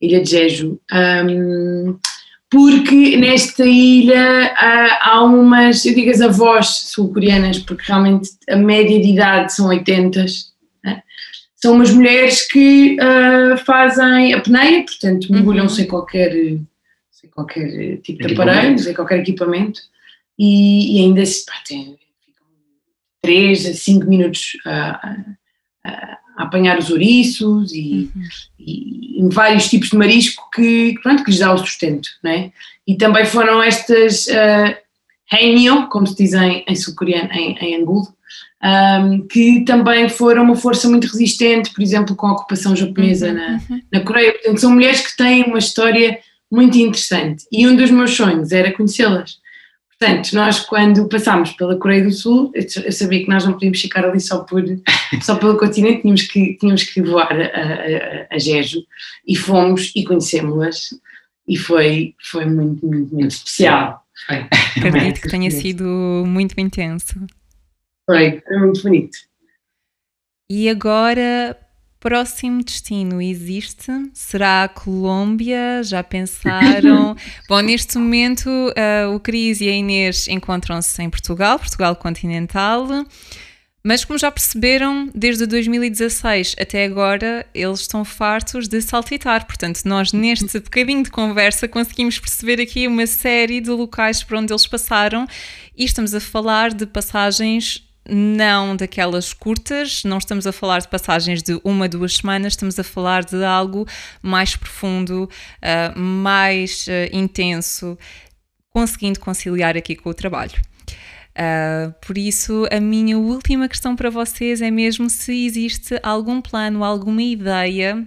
ilha 0.00 0.22
de 0.22 0.30
Jeju, 0.30 0.80
um, 0.92 1.98
porque 2.50 3.16
nesta 3.16 3.64
ilha 3.64 4.52
há, 4.56 5.10
há 5.10 5.24
umas, 5.24 5.84
eu 5.84 5.94
digo 5.94 6.10
as 6.10 6.20
avós 6.20 6.66
sul-coreanas, 6.92 7.58
porque 7.58 7.82
realmente 7.86 8.30
a 8.48 8.56
média 8.56 9.00
de 9.00 9.08
idade 9.12 9.52
são 9.52 9.66
80, 9.68 10.24
né? 10.84 11.02
são 11.56 11.74
umas 11.74 11.90
mulheres 11.90 12.46
que 12.46 12.96
uh, 13.00 13.56
fazem 13.64 14.32
apneia, 14.34 14.84
portanto 14.84 15.30
mergulham 15.32 15.64
Uhum. 15.64 15.68
sem 15.68 15.86
qualquer, 15.86 16.30
sem 17.10 17.30
qualquer 17.30 17.96
tipo 18.02 18.26
de 18.26 18.34
aparelho, 18.34 18.78
sem 18.78 18.94
qualquer 18.94 19.18
equipamento, 19.20 19.80
e, 20.38 20.96
e 21.00 21.04
ainda 21.04 21.24
se 21.26 21.44
pá, 21.44 21.54
tem, 21.66 21.98
ficam 22.24 22.46
3 23.22 23.66
a 23.66 23.74
5 23.74 24.06
minutos 24.06 24.52
a, 24.64 25.08
a- 25.84 26.18
a 26.36 26.44
apanhar 26.44 26.78
os 26.78 26.90
ouriços 26.90 27.72
e, 27.72 28.10
Uhum. 28.14 28.22
e 28.58 29.28
vários 29.32 29.68
tipos 29.68 29.88
de 29.90 29.96
marisco 29.96 30.48
que, 30.54 30.94
pronto, 31.02 31.24
que 31.24 31.30
lhes 31.30 31.40
dá 31.40 31.52
o 31.52 31.58
sustento, 31.58 32.08
não 32.22 32.30
é? 32.30 32.52
E 32.86 32.96
também 32.96 33.24
foram 33.24 33.62
estas 33.62 34.26
uh, 34.26 34.76
como 35.90 36.06
se 36.06 36.16
diz 36.16 36.32
em, 36.34 36.64
em 36.68 36.74
sul-coreano, 36.76 37.32
em, 37.32 37.56
em 37.58 37.80
Angulo, 37.82 38.06
um, 38.62 39.26
que 39.26 39.64
também 39.64 40.08
foram 40.08 40.44
uma 40.44 40.56
força 40.56 40.88
muito 40.88 41.06
resistente, 41.06 41.72
por 41.72 41.82
exemplo, 41.82 42.14
com 42.16 42.26
a 42.26 42.32
ocupação 42.32 42.74
japonesa 42.76 43.32
na, 43.32 43.60
Uhum. 43.68 43.80
na 43.92 44.00
Coreia. 44.00 44.32
Portanto, 44.32 44.60
são 44.60 44.70
mulheres 44.72 45.00
que 45.00 45.16
têm 45.16 45.44
uma 45.44 45.58
história 45.58 46.18
muito 46.50 46.76
interessante 46.78 47.44
e 47.50 47.66
um 47.66 47.74
dos 47.76 47.90
meus 47.90 48.12
sonhos 48.14 48.52
era 48.52 48.72
conhecê-las. 48.72 49.38
Portanto, 49.98 50.32
nós 50.34 50.60
quando 50.60 51.08
passámos 51.08 51.52
pela 51.52 51.78
Coreia 51.78 52.04
do 52.04 52.12
Sul, 52.12 52.52
eu 52.54 52.92
sabia 52.92 53.24
que 53.24 53.30
nós 53.30 53.46
não 53.46 53.54
podíamos 53.54 53.80
ficar 53.80 54.04
ali 54.04 54.20
só, 54.20 54.40
por, 54.44 54.62
só 55.22 55.36
pelo 55.36 55.56
continente, 55.58 56.02
tínhamos 56.02 56.22
que, 56.22 56.54
tínhamos 56.54 56.84
que 56.84 57.00
voar 57.00 57.32
a, 57.32 57.44
a, 57.44 58.34
a 58.34 58.38
Jeju 58.38 58.84
e 59.26 59.34
fomos 59.34 59.92
e 59.96 60.04
conhecemos-las 60.04 60.90
e 61.48 61.56
foi, 61.56 62.14
foi 62.20 62.44
muito, 62.44 62.86
muito, 62.86 63.14
muito 63.14 63.30
especial. 63.30 64.04
Acredito 64.76 65.20
que 65.20 65.28
tenha 65.28 65.50
sido 65.50 65.84
muito 66.26 66.58
intenso. 66.60 67.14
Foi, 68.04 68.42
foi 68.46 68.58
muito 68.58 68.82
bonito. 68.82 69.16
E 70.50 70.68
agora, 70.68 71.56
próximo 72.00 72.62
destino 72.62 73.20
existe? 73.20 73.90
Será 74.12 74.64
a 74.64 74.68
Colômbia? 74.68 75.82
Já 75.82 76.02
pensaram? 76.02 77.16
Bom, 77.48 77.60
neste 77.60 77.98
momento 77.98 78.48
ah, 78.76 79.10
o 79.10 79.20
Cris 79.20 79.60
e 79.60 79.68
a 79.68 79.72
Inês 79.72 80.28
encontram-se 80.28 81.02
em 81.02 81.10
Portugal, 81.10 81.58
Portugal 81.58 81.96
continental. 81.96 82.86
Mas 83.86 84.04
como 84.04 84.18
já 84.18 84.32
perceberam, 84.32 85.08
desde 85.14 85.46
2016 85.46 86.56
até 86.58 86.84
agora 86.84 87.46
eles 87.54 87.82
estão 87.82 88.04
fartos 88.04 88.66
de 88.66 88.82
saltitar. 88.82 89.46
Portanto, 89.46 89.80
nós 89.84 90.12
neste 90.12 90.58
bocadinho 90.58 91.04
de 91.04 91.10
conversa 91.10 91.68
conseguimos 91.68 92.18
perceber 92.18 92.60
aqui 92.60 92.88
uma 92.88 93.06
série 93.06 93.60
de 93.60 93.70
locais 93.70 94.24
por 94.24 94.38
onde 94.38 94.52
eles 94.52 94.66
passaram 94.66 95.24
e 95.76 95.84
estamos 95.84 96.16
a 96.16 96.20
falar 96.20 96.74
de 96.74 96.84
passagens 96.84 97.85
não 98.08 98.76
daquelas 98.76 99.32
curtas, 99.32 100.04
não 100.04 100.18
estamos 100.18 100.46
a 100.46 100.52
falar 100.52 100.80
de 100.80 100.88
passagens 100.88 101.42
de 101.42 101.60
uma, 101.64 101.88
duas 101.88 102.16
semanas, 102.16 102.52
estamos 102.52 102.78
a 102.78 102.84
falar 102.84 103.24
de 103.24 103.44
algo 103.44 103.86
mais 104.22 104.56
profundo, 104.56 105.28
ah, 105.62 105.92
mais 105.98 106.86
ah, 106.88 107.08
intenso, 107.16 107.98
conseguindo 108.70 109.18
conciliar 109.20 109.76
aqui 109.76 109.96
com 109.96 110.10
o 110.10 110.14
trabalho. 110.14 110.60
Uh, 111.38 111.92
por 112.00 112.16
isso, 112.16 112.66
a 112.72 112.80
minha 112.80 113.18
última 113.18 113.68
questão 113.68 113.94
para 113.94 114.08
vocês 114.08 114.62
é 114.62 114.70
mesmo 114.70 115.10
se 115.10 115.44
existe 115.44 116.00
algum 116.02 116.40
plano, 116.40 116.82
alguma 116.82 117.22
ideia 117.22 118.02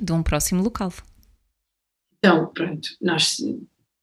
de 0.00 0.12
um 0.12 0.22
próximo 0.22 0.62
local. 0.62 0.92
Então, 2.18 2.46
pronto, 2.54 2.88
nós, 3.02 3.38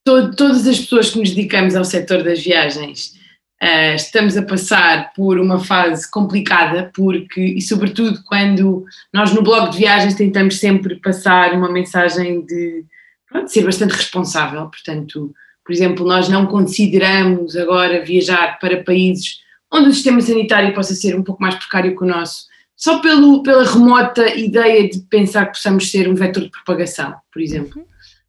to- 0.06 0.36
todas 0.36 0.68
as 0.68 0.78
pessoas 0.80 1.12
que 1.12 1.20
nos 1.20 1.32
dedicamos 1.32 1.74
ao 1.74 1.86
setor 1.86 2.22
das 2.22 2.44
viagens, 2.44 3.18
ah, 3.64 3.96
estamos 3.96 4.36
a 4.36 4.44
passar 4.44 5.14
por 5.14 5.40
uma 5.40 5.58
fase 5.58 6.10
complicada, 6.12 6.92
porque, 6.94 7.40
e 7.40 7.62
sobretudo 7.62 8.22
quando 8.26 8.84
nós 9.14 9.34
no 9.34 9.42
blog 9.42 9.72
de 9.72 9.78
viagens 9.78 10.16
tentamos 10.16 10.60
sempre 10.60 10.98
passar 10.98 11.54
uma 11.54 11.72
mensagem 11.72 12.46
de, 12.46 12.84
pronto, 13.26 13.50
ser 13.50 13.64
bastante 13.64 13.92
responsável, 13.92 14.68
portanto, 14.68 15.34
por 15.66 15.72
exemplo, 15.72 16.06
nós 16.06 16.28
não 16.28 16.46
consideramos 16.46 17.56
agora 17.56 18.04
viajar 18.04 18.60
para 18.60 18.84
países 18.84 19.40
onde 19.72 19.90
o 19.90 19.94
sistema 19.94 20.20
sanitário 20.20 20.74
possa 20.74 20.94
ser 20.94 21.16
um 21.16 21.24
pouco 21.24 21.42
mais 21.42 21.56
precário 21.56 21.96
que 21.96 22.04
o 22.04 22.08
nosso, 22.08 22.48
só 22.76 23.00
pelo, 23.00 23.44
pela 23.44 23.64
remota 23.64 24.28
ideia 24.36 24.90
de 24.90 25.00
pensar 25.10 25.46
que 25.46 25.54
possamos 25.54 25.90
ser 25.90 26.10
um 26.10 26.16
vetor 26.16 26.44
de 26.44 26.52
propagação, 26.52 27.16
por 27.32 27.42
exemplo. 27.42 27.82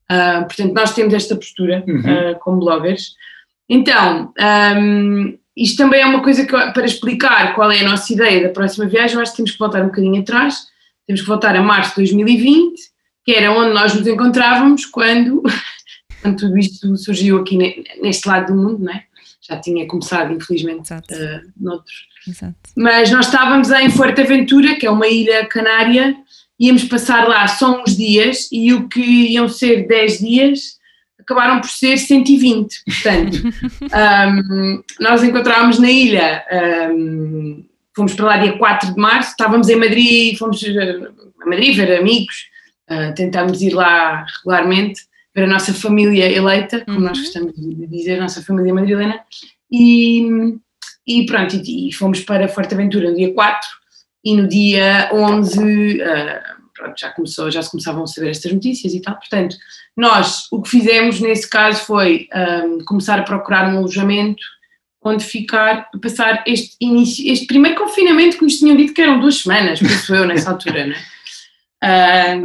Uh, 0.04 0.44
portanto, 0.46 0.72
nós 0.72 0.94
temos 0.94 1.12
esta 1.12 1.34
postura 1.34 1.82
Uhum. 1.88 1.98
uh, 1.98 2.38
como 2.38 2.60
bloggers. 2.60 3.16
Então, 3.68 4.32
um, 4.76 5.38
isto 5.56 5.76
também 5.76 6.00
é 6.00 6.06
uma 6.06 6.22
coisa 6.22 6.44
que, 6.44 6.50
para 6.50 6.84
explicar 6.84 7.54
qual 7.54 7.70
é 7.70 7.80
a 7.80 7.88
nossa 7.88 8.12
ideia 8.12 8.42
da 8.42 8.48
próxima 8.48 8.86
viagem, 8.86 9.16
eu 9.16 9.22
acho 9.22 9.32
que 9.32 9.36
temos 9.38 9.52
que 9.52 9.58
voltar 9.58 9.82
um 9.82 9.86
bocadinho 9.86 10.20
atrás, 10.20 10.66
temos 11.06 11.22
que 11.22 11.28
voltar 11.28 11.54
a 11.54 11.62
março 11.62 11.90
de 11.90 11.96
2020, 11.96 12.74
que 13.24 13.32
era 13.32 13.52
onde 13.52 13.72
nós 13.72 13.94
nos 13.94 14.06
encontrávamos 14.06 14.84
quando, 14.86 15.42
quando 16.20 16.36
tudo 16.36 16.58
isto 16.58 16.96
surgiu 16.96 17.40
aqui 17.40 17.56
ne- 17.56 17.84
neste 18.02 18.28
lado 18.28 18.52
do 18.52 18.60
mundo, 18.60 18.84
não 18.84 18.92
é? 18.92 19.04
Já 19.40 19.58
tinha 19.60 19.86
começado, 19.86 20.32
infelizmente, 20.32 20.86
Exato. 20.86 21.14
uh, 21.14 21.52
noutros 21.58 22.06
Exato. 22.26 22.54
mas 22.74 23.10
nós 23.10 23.26
estávamos 23.26 23.70
em 23.70 23.90
Fuerteventura, 23.90 24.74
que 24.76 24.86
é 24.86 24.90
uma 24.90 25.06
ilha 25.06 25.44
canária, 25.46 26.16
íamos 26.58 26.84
passar 26.84 27.28
lá 27.28 27.46
só 27.46 27.82
uns 27.82 27.94
dias 27.94 28.48
e 28.50 28.72
o 28.72 28.88
que 28.88 29.02
iam 29.02 29.46
ser 29.48 29.86
10 29.86 30.18
dias 30.18 30.60
acabaram 31.24 31.60
por 31.60 31.68
ser 31.70 31.96
120. 31.96 32.84
Portanto, 32.84 33.42
um, 33.90 34.82
nós 35.00 35.24
encontrávamos 35.24 35.78
na 35.78 35.90
ilha, 35.90 36.44
um, 36.92 37.64
fomos 37.96 38.14
para 38.14 38.26
lá 38.26 38.36
dia 38.36 38.56
4 38.58 38.94
de 38.94 39.00
março, 39.00 39.30
estávamos 39.30 39.68
em 39.68 39.76
Madrid, 39.76 40.38
fomos 40.38 40.62
uh, 40.62 41.12
a 41.42 41.46
Madrid 41.48 41.74
ver 41.74 41.98
amigos, 41.98 42.46
uh, 42.90 43.14
tentámos 43.14 43.62
ir 43.62 43.72
lá 43.72 44.24
regularmente, 44.38 45.02
ver 45.34 45.44
a 45.44 45.48
nossa 45.48 45.74
família 45.74 46.30
eleita, 46.30 46.84
como 46.84 47.00
nós 47.00 47.18
Uhum. 47.18 47.24
gostamos 47.24 47.54
de 47.54 47.86
dizer, 47.88 48.18
a 48.18 48.22
nossa 48.22 48.42
família 48.42 48.72
madrilena, 48.72 49.20
e, 49.70 50.56
e 51.06 51.26
pronto, 51.26 51.56
e, 51.56 51.88
e 51.88 51.92
fomos 51.92 52.20
para 52.20 52.48
Fuerteventura 52.48 53.10
no 53.10 53.16
dia 53.16 53.32
4 53.34 53.68
e 54.24 54.36
no 54.36 54.48
dia 54.48 55.10
11 55.12 56.02
ah, 56.02 56.56
pronto, 56.74 56.98
já, 56.98 57.10
começou, 57.10 57.50
já 57.50 57.62
se 57.62 57.70
começavam 57.70 58.02
a 58.02 58.06
saber 58.06 58.30
estas 58.30 58.52
notícias 58.52 58.92
e 58.92 59.00
tal. 59.00 59.14
Portanto, 59.16 59.56
nós 59.96 60.46
o 60.50 60.60
que 60.60 60.70
fizemos 60.70 61.20
nesse 61.20 61.48
caso 61.48 61.84
foi 61.84 62.28
ah, 62.32 62.62
começar 62.86 63.18
a 63.18 63.22
procurar 63.22 63.72
um 63.72 63.78
alojamento 63.78 64.42
onde 65.02 65.22
ficar, 65.22 65.90
passar 66.00 66.42
este, 66.46 66.76
este 66.80 67.46
primeiro 67.46 67.78
confinamento 67.78 68.38
que 68.38 68.44
nos 68.44 68.56
tinham 68.56 68.74
dito 68.76 68.94
que 68.94 69.02
eram 69.02 69.20
duas 69.20 69.36
semanas, 69.42 69.78
penso 69.78 70.14
eu, 70.14 70.26
nessa 70.26 70.50
altura, 70.50 70.86
não 70.86 70.94
é? 70.94 71.04
Ah, 71.82 72.36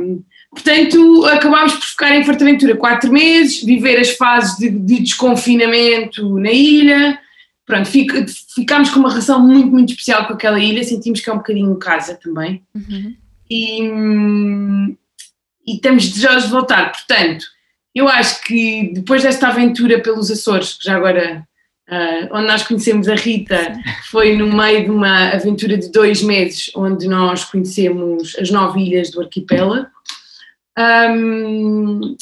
portanto, 0.52 1.26
acabámos 1.28 1.74
por 1.76 1.86
ficar 1.86 2.16
em 2.16 2.24
Fuerteventura 2.24 2.76
quatro 2.76 3.12
meses, 3.12 3.64
viver 3.64 3.98
as 4.00 4.10
fases 4.12 4.58
de, 4.58 4.70
de 4.70 5.00
desconfinamento 5.00 6.38
na 6.38 6.52
ilha, 6.52 7.18
pronto, 7.66 7.88
fica- 7.88 8.26
ficámos 8.54 8.90
com 8.90 9.00
uma 9.00 9.10
relação 9.10 9.40
muito, 9.40 9.68
muito 9.68 9.92
especial 9.92 10.28
com 10.28 10.34
aquela 10.34 10.60
ilha, 10.60 10.84
sentimos 10.84 11.22
que 11.22 11.30
é 11.30 11.34
um 11.34 11.38
bocadinho 11.38 11.76
casa 11.78 12.16
também 12.22 12.62
Uhum. 12.76 13.16
E, 13.50 13.82
e 15.66 15.76
estamos 15.76 16.10
desejosos 16.10 16.46
de 16.46 16.52
voltar. 16.52 16.92
Portanto, 16.92 17.46
eu 17.94 18.08
acho 18.08 18.42
que 18.44 18.92
depois 18.94 19.24
desta 19.24 19.48
aventura 19.48 20.02
pelos 20.02 20.30
Açores, 20.30 20.74
que 20.74 20.86
já 20.86 20.96
agora, 20.96 21.48
ah, 21.90 22.28
onde 22.32 22.48
nós 22.48 22.64
conhecemos 22.64 23.08
a 23.08 23.16
Rita, 23.16 23.76
foi 24.12 24.38
no 24.38 24.56
meio 24.56 24.86
de 24.86 24.92
uma 24.92 25.30
aventura 25.30 25.78
de 25.78 25.92
dois 25.92 26.22
meses, 26.22 26.72
onde 26.76 27.08
nós 27.08 27.46
conhecemos 27.46 28.36
as 28.40 28.52
nove 28.52 28.82
ilhas 28.82 29.10
do 29.12 29.22
arquipélago. 29.22 29.88
Hum, 30.78 32.16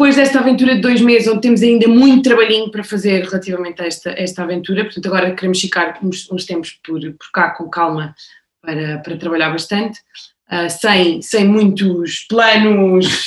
depois 0.00 0.16
desta 0.16 0.38
aventura 0.38 0.76
de 0.76 0.80
dois 0.80 1.00
meses, 1.00 1.28
onde 1.28 1.42
temos 1.42 1.60
ainda 1.60 1.86
muito 1.86 2.22
trabalhinho 2.22 2.70
para 2.70 2.82
fazer 2.82 3.22
relativamente 3.22 3.82
a 3.82 3.86
esta, 3.86 4.10
esta 4.10 4.42
aventura, 4.42 4.84
portanto, 4.84 5.06
agora 5.06 5.34
queremos 5.34 5.60
ficar 5.60 5.98
uns, 6.02 6.30
uns 6.30 6.46
tempos 6.46 6.78
por, 6.82 7.00
por 7.00 7.30
cá 7.32 7.50
com 7.50 7.68
calma 7.68 8.14
para, 8.62 8.98
para 9.00 9.16
trabalhar 9.18 9.50
bastante, 9.50 10.00
uh, 10.50 10.68
sem, 10.68 11.22
sem 11.22 11.46
muitos 11.46 12.26
planos 12.28 13.26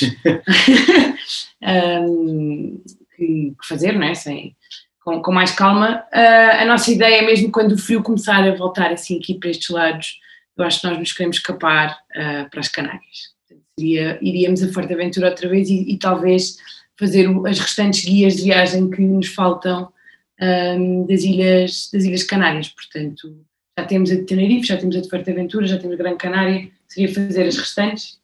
um, 1.62 2.82
que, 3.16 3.54
fazer, 3.66 3.92
não 3.98 4.06
é? 4.06 4.14
Sem, 4.14 4.56
com, 5.00 5.22
com 5.22 5.32
mais 5.32 5.52
calma. 5.52 6.04
Uh, 6.12 6.62
a 6.62 6.64
nossa 6.64 6.90
ideia 6.90 7.16
é 7.16 7.26
mesmo 7.26 7.50
quando 7.50 7.72
o 7.72 7.78
frio 7.78 8.02
começar 8.02 8.42
a 8.42 8.54
voltar 8.54 8.92
assim 8.92 9.18
aqui 9.18 9.34
para 9.34 9.50
estes 9.50 9.68
lados, 9.70 10.18
eu 10.56 10.64
acho 10.64 10.80
que 10.80 10.86
nós 10.86 10.98
nos 10.98 11.12
queremos 11.12 11.36
escapar 11.36 11.98
uh, 12.16 12.50
para 12.50 12.60
as 12.60 12.68
Canárias. 12.68 13.34
Seria, 13.78 14.18
iríamos 14.22 14.62
a 14.62 14.72
Forteventura 14.72 15.30
outra 15.30 15.48
vez 15.48 15.68
e, 15.68 15.92
e 15.92 15.98
talvez 15.98 16.56
fazer 16.98 17.28
as 17.46 17.58
restantes 17.58 18.04
guias 18.04 18.36
de 18.36 18.44
viagem 18.44 18.88
que 18.88 19.00
nos 19.02 19.26
faltam 19.26 19.92
um, 20.40 21.06
das, 21.06 21.22
ilhas, 21.22 21.90
das 21.92 22.04
Ilhas 22.04 22.22
Canárias. 22.22 22.68
Portanto, 22.68 23.36
já 23.78 23.84
temos 23.84 24.10
a 24.10 24.14
de 24.14 24.22
Tenerife, 24.22 24.68
já 24.68 24.76
temos 24.76 24.96
a 24.96 25.00
de 25.00 25.08
Forteventura, 25.08 25.66
já 25.66 25.76
temos 25.76 25.98
a 25.98 26.02
Gran 26.02 26.16
Canária, 26.16 26.70
seria 26.94 27.12
fazer 27.12 27.46
as 27.46 27.56
restantes. 27.56 28.18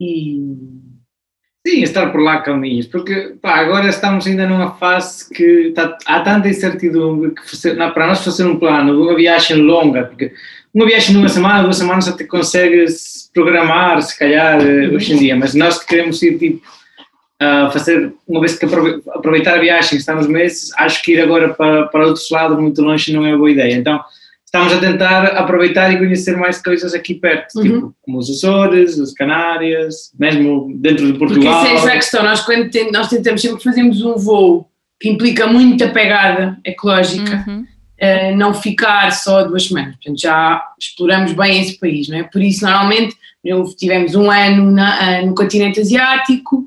E 0.00 0.40
Sim, 1.66 1.82
estar 1.82 2.12
por 2.12 2.20
lá 2.20 2.42
caminhos, 2.42 2.86
porque 2.86 3.36
pá, 3.40 3.54
agora 3.56 3.88
estamos 3.88 4.26
ainda 4.26 4.46
numa 4.46 4.74
fase 4.74 5.26
que 5.30 5.72
tá, 5.74 5.96
há 6.04 6.20
tanta 6.20 6.46
incertidumbre 6.46 7.30
que 7.30 7.74
para 7.94 8.06
nós 8.06 8.22
fazer 8.22 8.44
um 8.44 8.58
plano 8.58 9.02
uma 9.02 9.14
viagem 9.14 9.56
longa, 9.56 10.04
porque 10.04 10.30
uma 10.74 10.84
viagem 10.84 11.12
de 11.12 11.16
uma 11.16 11.28
semana, 11.30 11.62
duas 11.62 11.78
semanas 11.78 12.06
até 12.06 12.24
consegues 12.24 13.30
programar, 13.32 14.02
se 14.02 14.18
calhar, 14.18 14.60
eh, 14.60 14.88
hoje 14.88 15.14
em 15.14 15.16
dia, 15.16 15.36
mas 15.36 15.54
nós 15.54 15.82
queremos 15.82 16.22
ir 16.22 16.38
tipo 16.38 16.60
a 17.40 17.70
fazer, 17.70 18.12
uma 18.28 18.40
vez 18.40 18.58
que 18.58 18.66
aproveitar 18.66 19.54
a 19.54 19.60
viagem, 19.60 19.98
estamos 19.98 20.26
meses, 20.26 20.70
acho 20.76 21.02
que 21.02 21.12
ir 21.12 21.20
agora 21.22 21.54
para, 21.54 21.86
para 21.86 22.06
outros 22.06 22.30
lados, 22.30 22.58
muito 22.58 22.82
longe, 22.82 23.10
não 23.10 23.24
é 23.24 23.34
boa 23.34 23.50
ideia. 23.50 23.74
Então, 23.74 24.04
estamos 24.54 24.72
a 24.72 24.78
tentar 24.78 25.26
aproveitar 25.36 25.92
e 25.92 25.98
conhecer 25.98 26.36
mais 26.36 26.62
coisas 26.62 26.94
aqui 26.94 27.14
perto, 27.14 27.56
uhum. 27.56 27.62
tipo 27.62 27.94
como 28.02 28.18
os 28.18 28.30
Açores, 28.30 29.00
as 29.00 29.12
Canárias, 29.12 30.12
mesmo 30.18 30.72
dentro 30.76 31.12
de 31.12 31.18
Portugal. 31.18 31.60
Porque 31.60 31.74
essa 31.74 31.90
é 31.90 31.92
a 31.92 31.96
questão, 31.96 32.22
nós, 32.22 32.40
quando 32.42 32.70
tem, 32.70 32.92
nós 32.92 33.08
tentamos 33.08 33.42
sempre 33.42 33.62
fazemos 33.62 34.00
um 34.02 34.16
voo 34.16 34.70
que 35.00 35.08
implica 35.08 35.48
muita 35.48 35.88
pegada 35.88 36.56
ecológica, 36.64 37.44
uhum. 37.48 37.62
uh, 37.62 38.36
não 38.36 38.54
ficar 38.54 39.10
só 39.10 39.42
duas 39.42 39.66
semanas, 39.66 39.96
portanto 39.96 40.20
já 40.20 40.62
exploramos 40.78 41.32
bem 41.32 41.60
esse 41.60 41.78
país, 41.78 42.08
não 42.08 42.18
é? 42.18 42.22
Por 42.22 42.40
isso 42.40 42.64
normalmente 42.64 43.16
tivemos 43.76 44.14
um 44.14 44.30
ano 44.30 44.70
na, 44.70 45.20
uh, 45.20 45.26
no 45.26 45.34
continente 45.34 45.80
asiático, 45.80 46.66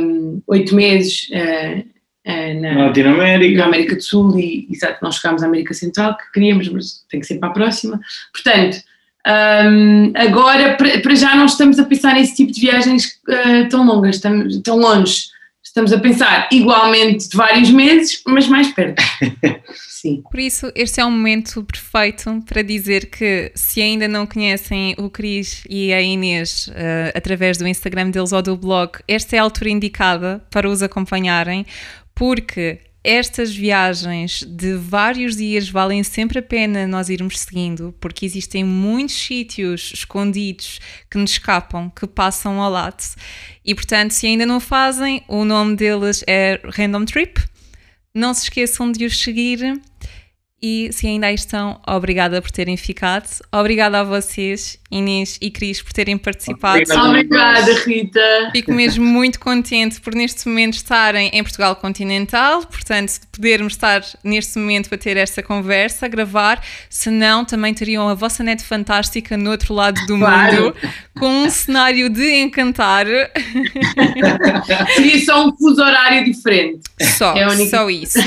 um, 0.00 0.40
oito 0.46 0.74
meses 0.74 1.28
uh, 1.30 1.91
na, 2.24 2.86
Latinoamérica. 2.86 3.58
na 3.58 3.64
América 3.66 3.96
do 3.96 4.02
Sul 4.02 4.38
e, 4.38 4.68
exato, 4.70 4.98
nós 5.02 5.16
chegámos 5.16 5.42
à 5.42 5.46
América 5.46 5.74
Central, 5.74 6.16
que 6.16 6.32
queríamos, 6.32 6.68
mas 6.68 7.04
tem 7.10 7.20
que 7.20 7.26
ser 7.26 7.38
para 7.38 7.48
a 7.48 7.52
próxima. 7.52 8.00
Portanto, 8.32 8.78
um, 9.26 10.12
agora, 10.16 10.76
para 10.76 11.14
já 11.14 11.34
não 11.36 11.46
estamos 11.46 11.78
a 11.78 11.84
pensar 11.84 12.14
nesse 12.14 12.34
tipo 12.34 12.52
de 12.52 12.60
viagens 12.60 13.06
uh, 13.28 13.68
tão 13.68 13.84
longas, 13.84 14.16
estamos, 14.16 14.60
tão 14.62 14.78
longe. 14.78 15.32
Estamos 15.62 15.92
a 15.92 15.98
pensar 15.98 16.48
igualmente 16.52 17.30
de 17.30 17.36
vários 17.36 17.70
meses, 17.70 18.20
mas 18.26 18.46
mais 18.46 18.68
perto. 18.72 19.02
Sim. 20.02 20.20
Por 20.28 20.40
isso, 20.40 20.70
este 20.74 21.00
é 21.00 21.06
um 21.06 21.10
momento 21.12 21.62
perfeito 21.62 22.42
para 22.44 22.60
dizer 22.60 23.06
que 23.06 23.52
se 23.54 23.80
ainda 23.80 24.08
não 24.08 24.26
conhecem 24.26 24.96
o 24.98 25.08
Cris 25.08 25.62
e 25.70 25.92
a 25.92 26.02
Inês 26.02 26.66
uh, 26.66 27.16
através 27.16 27.56
do 27.56 27.68
Instagram 27.68 28.10
deles 28.10 28.32
ou 28.32 28.42
do 28.42 28.56
blog, 28.56 28.98
esta 29.06 29.36
é 29.36 29.38
a 29.38 29.44
altura 29.44 29.70
indicada 29.70 30.44
para 30.50 30.68
os 30.68 30.82
acompanharem, 30.82 31.64
porque 32.22 32.78
estas 33.02 33.52
viagens 33.52 34.44
de 34.46 34.76
vários 34.76 35.34
dias 35.34 35.68
valem 35.68 36.04
sempre 36.04 36.38
a 36.38 36.42
pena 36.42 36.86
nós 36.86 37.08
irmos 37.08 37.40
seguindo, 37.40 37.92
porque 37.98 38.24
existem 38.24 38.62
muitos 38.62 39.16
sítios 39.16 39.90
escondidos 39.92 40.78
que 41.10 41.18
nos 41.18 41.32
escapam, 41.32 41.90
que 41.90 42.06
passam 42.06 42.60
ao 42.60 42.70
lado. 42.70 43.02
E 43.64 43.74
portanto, 43.74 44.12
se 44.12 44.28
ainda 44.28 44.46
não 44.46 44.60
fazem, 44.60 45.24
o 45.26 45.44
nome 45.44 45.74
deles 45.74 46.22
é 46.28 46.60
Random 46.62 47.04
Trip. 47.06 47.42
Não 48.14 48.32
se 48.32 48.44
esqueçam 48.44 48.92
de 48.92 49.04
os 49.04 49.18
seguir 49.18 49.80
e 50.62 50.90
se 50.92 51.08
ainda 51.08 51.26
aí 51.26 51.34
estão, 51.34 51.80
obrigada 51.84 52.40
por 52.40 52.52
terem 52.52 52.76
ficado. 52.76 53.28
Obrigada 53.50 53.98
a 53.98 54.04
vocês, 54.04 54.78
Inês 54.92 55.36
e 55.40 55.50
Cris, 55.50 55.82
por 55.82 55.92
terem 55.92 56.16
participado. 56.16 56.84
Obrigada, 57.08 57.74
Rita. 57.84 58.50
Fico 58.52 58.72
mesmo 58.72 59.04
muito 59.04 59.40
contente 59.40 60.00
por 60.00 60.14
neste 60.14 60.48
momento 60.48 60.74
estarem 60.74 61.30
em 61.32 61.42
Portugal 61.42 61.74
continental, 61.74 62.64
portanto, 62.64 63.14
podermos 63.32 63.72
estar 63.72 64.02
neste 64.22 64.56
momento 64.56 64.88
para 64.88 64.98
ter 64.98 65.16
esta 65.16 65.42
conversa, 65.42 66.06
a 66.06 66.08
gravar. 66.08 66.64
Se 66.88 67.10
não, 67.10 67.44
também 67.44 67.74
teriam 67.74 68.08
a 68.08 68.14
vossa 68.14 68.44
net 68.44 68.62
fantástica 68.62 69.36
no 69.36 69.50
outro 69.50 69.74
lado 69.74 70.00
do 70.06 70.16
claro. 70.16 70.64
mundo, 70.66 70.76
com 71.18 71.44
um 71.44 71.50
cenário 71.50 72.08
de 72.08 72.40
encantar. 72.40 73.06
Seria 74.94 75.24
só 75.24 75.44
um 75.44 75.56
fuso 75.56 75.82
horário 75.82 76.24
diferente. 76.24 76.82
Só, 77.00 77.34
é 77.36 77.66
só 77.66 77.90
isso. 77.90 78.18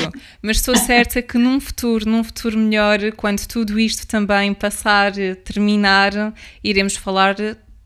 Mas 0.42 0.58
estou 0.58 0.76
certa 0.76 1.22
que 1.22 1.38
num 1.38 1.58
futuro, 1.58 2.08
num 2.08 2.25
futuro 2.26 2.58
melhor, 2.58 3.12
quando 3.12 3.46
tudo 3.46 3.78
isto 3.80 4.06
também 4.06 4.52
passar, 4.52 5.12
terminar, 5.44 6.34
iremos 6.62 6.96
falar 6.96 7.36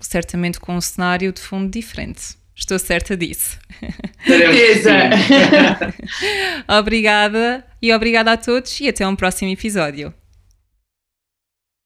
certamente 0.01 0.59
com 0.59 0.75
um 0.77 0.81
cenário 0.81 1.33
de 1.33 1.41
fundo 1.41 1.71
diferente. 1.71 2.39
Estou 2.57 2.79
certa 2.79 3.17
disso. 3.17 3.59
Certeza! 4.27 4.93
obrigada 6.69 7.65
e 7.81 7.93
obrigada 7.93 8.33
a 8.33 8.37
todos 8.37 8.81
e 8.81 8.89
até 8.89 9.07
um 9.07 9.17
próximo 9.17 9.51
episódio. 9.51 10.13